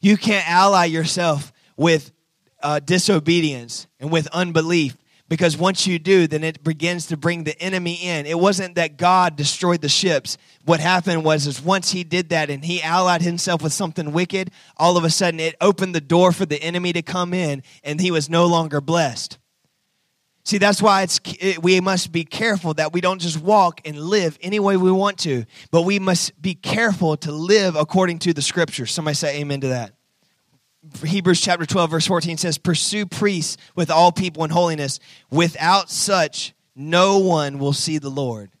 You 0.00 0.16
can't 0.16 0.48
ally 0.48 0.86
yourself 0.86 1.52
with 1.76 2.12
uh, 2.62 2.80
disobedience 2.80 3.86
and 4.00 4.10
with 4.10 4.26
unbelief 4.28 4.96
because 5.28 5.56
once 5.56 5.86
you 5.86 5.98
do, 5.98 6.26
then 6.26 6.44
it 6.44 6.62
begins 6.62 7.06
to 7.06 7.16
bring 7.16 7.44
the 7.44 7.60
enemy 7.60 7.94
in. 7.94 8.26
It 8.26 8.38
wasn't 8.38 8.76
that 8.76 8.96
God 8.96 9.36
destroyed 9.36 9.80
the 9.80 9.88
ships. 9.88 10.38
What 10.64 10.80
happened 10.80 11.24
was, 11.24 11.46
is 11.46 11.60
once 11.60 11.90
he 11.90 12.04
did 12.04 12.28
that 12.28 12.48
and 12.48 12.64
he 12.64 12.82
allied 12.82 13.22
himself 13.22 13.62
with 13.62 13.72
something 13.72 14.12
wicked, 14.12 14.50
all 14.76 14.96
of 14.96 15.04
a 15.04 15.10
sudden 15.10 15.40
it 15.40 15.56
opened 15.60 15.94
the 15.94 16.00
door 16.00 16.32
for 16.32 16.46
the 16.46 16.62
enemy 16.62 16.92
to 16.92 17.02
come 17.02 17.34
in, 17.34 17.62
and 17.82 18.00
he 18.00 18.10
was 18.10 18.30
no 18.30 18.46
longer 18.46 18.80
blessed. 18.80 19.38
See, 20.46 20.58
that's 20.58 20.80
why 20.80 21.02
it's 21.02 21.18
it, 21.40 21.60
we 21.60 21.80
must 21.80 22.12
be 22.12 22.22
careful 22.22 22.72
that 22.74 22.92
we 22.92 23.00
don't 23.00 23.20
just 23.20 23.36
walk 23.36 23.80
and 23.84 23.98
live 23.98 24.38
any 24.40 24.60
way 24.60 24.76
we 24.76 24.92
want 24.92 25.18
to, 25.18 25.44
but 25.72 25.82
we 25.82 25.98
must 25.98 26.40
be 26.40 26.54
careful 26.54 27.16
to 27.16 27.32
live 27.32 27.74
according 27.74 28.20
to 28.20 28.32
the 28.32 28.40
scriptures. 28.40 28.92
Somebody 28.92 29.16
say 29.16 29.40
amen 29.40 29.62
to 29.62 29.68
that. 29.70 29.94
Hebrews 31.04 31.40
chapter 31.40 31.66
12, 31.66 31.90
verse 31.90 32.06
14 32.06 32.36
says, 32.36 32.58
Pursue 32.58 33.06
priests 33.06 33.56
with 33.74 33.90
all 33.90 34.12
people 34.12 34.44
in 34.44 34.50
holiness. 34.50 35.00
Without 35.32 35.90
such, 35.90 36.54
no 36.76 37.18
one 37.18 37.58
will 37.58 37.72
see 37.72 37.98
the 37.98 38.08
Lord. 38.08 38.52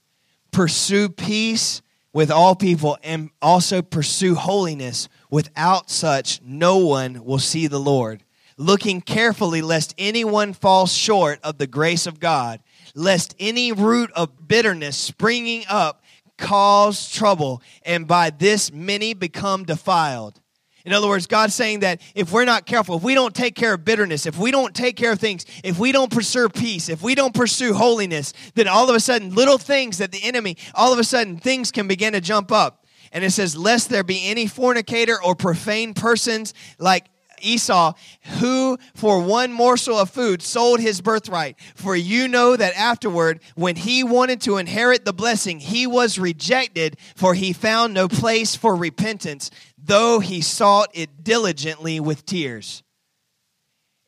Pursue 0.50 1.08
peace 1.08 1.82
with 2.12 2.32
all 2.32 2.56
people 2.56 2.98
and 3.04 3.30
also 3.40 3.80
pursue 3.80 4.34
holiness. 4.34 5.08
Without 5.30 5.88
such, 5.88 6.42
no 6.42 6.78
one 6.78 7.24
will 7.24 7.38
see 7.38 7.68
the 7.68 7.78
Lord. 7.78 8.24
Looking 8.58 9.02
carefully, 9.02 9.60
lest 9.60 9.94
anyone 9.98 10.54
fall 10.54 10.86
short 10.86 11.40
of 11.42 11.58
the 11.58 11.66
grace 11.66 12.06
of 12.06 12.20
God, 12.20 12.60
lest 12.94 13.34
any 13.38 13.72
root 13.72 14.10
of 14.12 14.48
bitterness 14.48 14.96
springing 14.96 15.64
up 15.68 16.02
cause 16.38 17.10
trouble, 17.10 17.62
and 17.82 18.06
by 18.06 18.30
this 18.30 18.72
many 18.72 19.14
become 19.14 19.64
defiled 19.64 20.40
In 20.84 20.92
other 20.92 21.08
words, 21.08 21.26
God's 21.26 21.54
saying 21.54 21.80
that 21.80 22.00
if 22.14 22.30
we're 22.30 22.44
not 22.44 22.64
careful, 22.64 22.96
if 22.96 23.02
we 23.02 23.14
don't 23.14 23.34
take 23.34 23.56
care 23.56 23.74
of 23.74 23.84
bitterness, 23.84 24.24
if 24.24 24.38
we 24.38 24.50
don't 24.52 24.74
take 24.74 24.96
care 24.96 25.12
of 25.12 25.18
things, 25.18 25.44
if 25.64 25.78
we 25.78 25.90
don't 25.90 26.12
pursue 26.12 26.48
peace, 26.48 26.88
if 26.88 27.02
we 27.02 27.14
don't 27.14 27.34
pursue 27.34 27.74
holiness, 27.74 28.32
then 28.54 28.68
all 28.68 28.88
of 28.88 28.94
a 28.94 29.00
sudden, 29.00 29.34
little 29.34 29.58
things 29.58 29.98
that 29.98 30.12
the 30.12 30.22
enemy, 30.22 30.56
all 30.74 30.92
of 30.92 30.98
a 30.98 31.04
sudden, 31.04 31.38
things 31.38 31.72
can 31.72 31.88
begin 31.88 32.12
to 32.12 32.20
jump 32.20 32.52
up. 32.52 32.86
And 33.12 33.24
it 33.24 33.30
says, 33.30 33.56
Lest 33.56 33.90
there 33.90 34.04
be 34.04 34.28
any 34.28 34.46
fornicator 34.46 35.20
or 35.22 35.34
profane 35.34 35.92
persons 35.92 36.54
like 36.78 37.06
Esau, 37.42 37.94
who 38.40 38.78
for 38.94 39.20
one 39.20 39.52
morsel 39.52 39.98
of 39.98 40.10
food 40.10 40.42
sold 40.42 40.80
his 40.80 41.00
birthright. 41.00 41.56
For 41.74 41.96
you 41.96 42.28
know 42.28 42.56
that 42.56 42.76
afterward, 42.76 43.40
when 43.54 43.76
he 43.76 44.04
wanted 44.04 44.40
to 44.42 44.56
inherit 44.56 45.04
the 45.04 45.12
blessing, 45.12 45.60
he 45.60 45.86
was 45.86 46.18
rejected, 46.18 46.96
for 47.14 47.34
he 47.34 47.52
found 47.52 47.94
no 47.94 48.08
place 48.08 48.54
for 48.54 48.74
repentance, 48.74 49.50
though 49.78 50.20
he 50.20 50.40
sought 50.40 50.90
it 50.94 51.24
diligently 51.24 52.00
with 52.00 52.26
tears. 52.26 52.82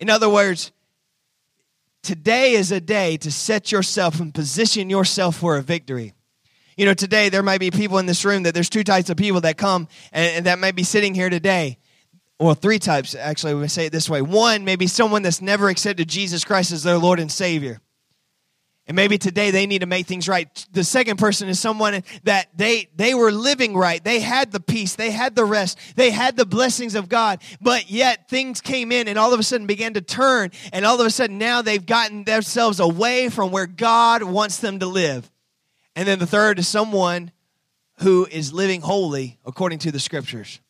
In 0.01 0.11
other 0.11 0.29
words, 0.29 0.73
today 2.03 2.53
is 2.53 2.73
a 2.73 2.81
day 2.81 3.17
to 3.19 3.31
set 3.31 3.73
yourself 3.73 4.21
and 4.21 4.33
position 4.33 4.91
yourself 4.91 5.37
for 5.37 5.57
a 5.57 5.63
victory. 5.63 6.15
You 6.77 6.85
know, 6.85 6.95
today 6.95 7.29
there 7.29 7.43
might 7.43 7.59
be 7.59 7.73
people 7.73 7.99
in 7.99 8.07
this 8.07 8.25
room 8.25 8.45
that 8.45 8.55
there's 8.55 8.71
two 8.71 8.85
types 8.85 9.11
of 9.11 9.17
people 9.17 9.41
that 9.41 9.57
come 9.57 9.89
and, 10.13 10.37
and 10.37 10.47
that 10.47 10.61
might 10.61 10.77
be 10.77 10.85
sitting 10.85 11.13
here 11.13 11.29
today 11.29 11.79
well, 12.39 12.55
three 12.55 12.79
types, 12.79 13.15
actually, 13.15 13.55
we 13.55 13.67
say 13.69 13.87
it 13.87 13.93
this 13.93 14.09
way. 14.09 14.23
One, 14.23 14.65
maybe 14.65 14.87
someone 14.87 15.23
that's 15.23 15.43
never 15.43 15.69
accepted 15.69 16.09
Jesus 16.09 16.45
Christ 16.45 16.71
as 16.71 16.85
their 16.85 16.99
Lord 16.99 17.19
and 17.19 17.31
Savior. 17.31 17.81
And 18.89 18.95
maybe 18.95 19.19
today 19.19 19.51
they 19.51 19.67
need 19.67 19.81
to 19.81 19.87
make 19.87 20.07
things 20.07 20.29
right. 20.29 20.49
The 20.73 20.83
second 20.83 21.19
person 21.19 21.51
is 21.51 21.61
someone 21.61 22.03
that 22.25 22.49
they 22.57 22.89
they 22.97 23.13
were 23.13 23.31
living 23.31 23.77
right. 23.77 24.03
They 24.03 24.19
had 24.19 24.51
the 24.51 24.61
peace, 24.61 24.95
they 24.95 25.11
had 25.11 25.37
the 25.37 25.45
rest, 25.45 25.79
they 25.95 26.11
had 26.11 26.39
the 26.39 26.47
blessings 26.47 26.95
of 26.95 27.07
God, 27.07 27.43
but 27.61 27.91
yet 27.91 28.31
things 28.31 28.63
came 28.63 28.91
in 28.91 29.07
and 29.07 29.19
all 29.19 29.35
of 29.35 29.39
a 29.39 29.43
sudden 29.43 29.67
began 29.67 29.93
to 29.93 30.01
turn 30.01 30.53
and 30.73 30.87
all 30.87 30.99
of 30.99 31.07
a 31.07 31.11
sudden 31.11 31.37
now 31.37 31.61
they've 31.61 31.85
gotten 31.85 32.25
themselves 32.25 32.81
away 32.81 33.29
from 33.29 33.51
where 33.51 33.67
God 33.67 34.23
wants 34.23 34.57
them 34.57 34.79
to 34.79 34.87
live. 34.87 35.31
And 35.95 36.09
then 36.09 36.19
the 36.19 36.27
third 36.27 36.59
is 36.59 36.67
someone 36.67 37.31
who 37.99 38.27
is 38.31 38.55
living 38.55 38.81
holy 38.81 39.39
according 39.45 39.81
to 39.81 39.93
the 39.93 40.01
scriptures. 40.01 40.61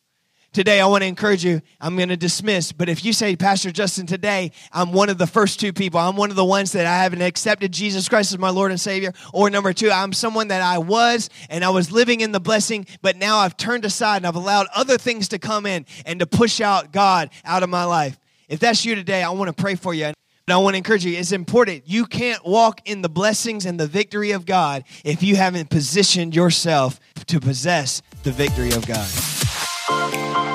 Today, 0.51 0.81
I 0.81 0.87
want 0.87 1.03
to 1.03 1.07
encourage 1.07 1.45
you. 1.45 1.61
I'm 1.79 1.95
going 1.95 2.09
to 2.09 2.17
dismiss, 2.17 2.71
but 2.71 2.89
if 2.89 3.05
you 3.05 3.13
say, 3.13 3.35
Pastor 3.35 3.69
Justin, 3.69 4.07
today 4.07 4.51
I'm 4.73 4.91
one 4.91 5.09
of 5.09 5.19
the 5.19 5.27
first 5.27 5.59
two 5.59 5.71
people, 5.71 5.99
I'm 5.99 6.15
one 6.15 6.31
of 6.31 6.35
the 6.35 6.43
ones 6.43 6.71
that 6.71 6.87
I 6.87 7.03
haven't 7.03 7.21
accepted 7.21 7.71
Jesus 7.71 8.09
Christ 8.09 8.31
as 8.31 8.39
my 8.39 8.49
Lord 8.49 8.71
and 8.71 8.79
Savior, 8.79 9.13
or 9.31 9.51
number 9.51 9.73
two, 9.73 9.91
I'm 9.91 10.11
someone 10.11 10.47
that 10.47 10.63
I 10.63 10.79
was 10.79 11.29
and 11.51 11.63
I 11.63 11.69
was 11.69 11.91
living 11.91 12.21
in 12.21 12.31
the 12.31 12.39
blessing, 12.39 12.87
but 13.03 13.15
now 13.15 13.37
I've 13.37 13.57
turned 13.57 13.85
aside 13.85 14.17
and 14.17 14.25
I've 14.25 14.35
allowed 14.35 14.65
other 14.73 14.97
things 14.97 15.27
to 15.29 15.37
come 15.37 15.67
in 15.67 15.85
and 16.03 16.19
to 16.19 16.25
push 16.25 16.61
out 16.61 16.91
God 16.91 17.29
out 17.45 17.61
of 17.61 17.69
my 17.69 17.83
life. 17.83 18.17
If 18.47 18.59
that's 18.59 18.83
you 18.83 18.95
today, 18.95 19.21
I 19.21 19.29
want 19.29 19.55
to 19.55 19.61
pray 19.61 19.75
for 19.75 19.93
you. 19.93 20.05
And 20.05 20.15
I 20.49 20.57
want 20.57 20.73
to 20.73 20.79
encourage 20.79 21.05
you, 21.05 21.15
it's 21.15 21.31
important. 21.31 21.83
You 21.85 22.07
can't 22.07 22.43
walk 22.43 22.81
in 22.85 23.03
the 23.03 23.09
blessings 23.09 23.67
and 23.67 23.79
the 23.79 23.85
victory 23.85 24.31
of 24.31 24.47
God 24.47 24.83
if 25.05 25.21
you 25.21 25.35
haven't 25.35 25.69
positioned 25.69 26.35
yourself 26.35 26.99
to 27.27 27.39
possess 27.39 28.01
the 28.23 28.31
victory 28.31 28.71
of 28.71 28.87
God. 28.87 29.07
Bye. 30.11 30.48